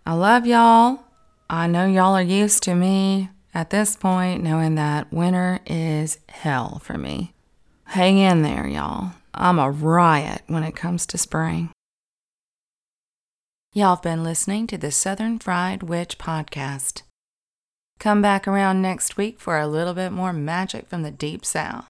I 0.04 0.12
love 0.12 0.46
y'all. 0.46 1.02
I 1.48 1.66
know 1.66 1.86
y'all 1.86 2.14
are 2.14 2.20
used 2.20 2.62
to 2.64 2.74
me 2.74 3.30
at 3.54 3.70
this 3.70 3.96
point 3.96 4.42
knowing 4.42 4.74
that 4.74 5.10
winter 5.10 5.60
is 5.64 6.18
hell 6.28 6.78
for 6.80 6.98
me. 6.98 7.32
Hang 7.84 8.18
in 8.18 8.42
there, 8.42 8.68
y'all. 8.68 9.12
I'm 9.32 9.58
a 9.58 9.70
riot 9.70 10.42
when 10.46 10.62
it 10.62 10.76
comes 10.76 11.06
to 11.06 11.16
spring. 11.16 11.70
Y'all 13.78 13.94
have 13.94 14.02
been 14.02 14.24
listening 14.24 14.66
to 14.66 14.76
the 14.76 14.90
Southern 14.90 15.38
Fried 15.38 15.84
Witch 15.84 16.18
podcast. 16.18 17.02
Come 18.00 18.20
back 18.20 18.48
around 18.48 18.82
next 18.82 19.16
week 19.16 19.38
for 19.38 19.56
a 19.56 19.68
little 19.68 19.94
bit 19.94 20.10
more 20.10 20.32
magic 20.32 20.88
from 20.88 21.04
the 21.04 21.12
Deep 21.12 21.44
South. 21.44 21.86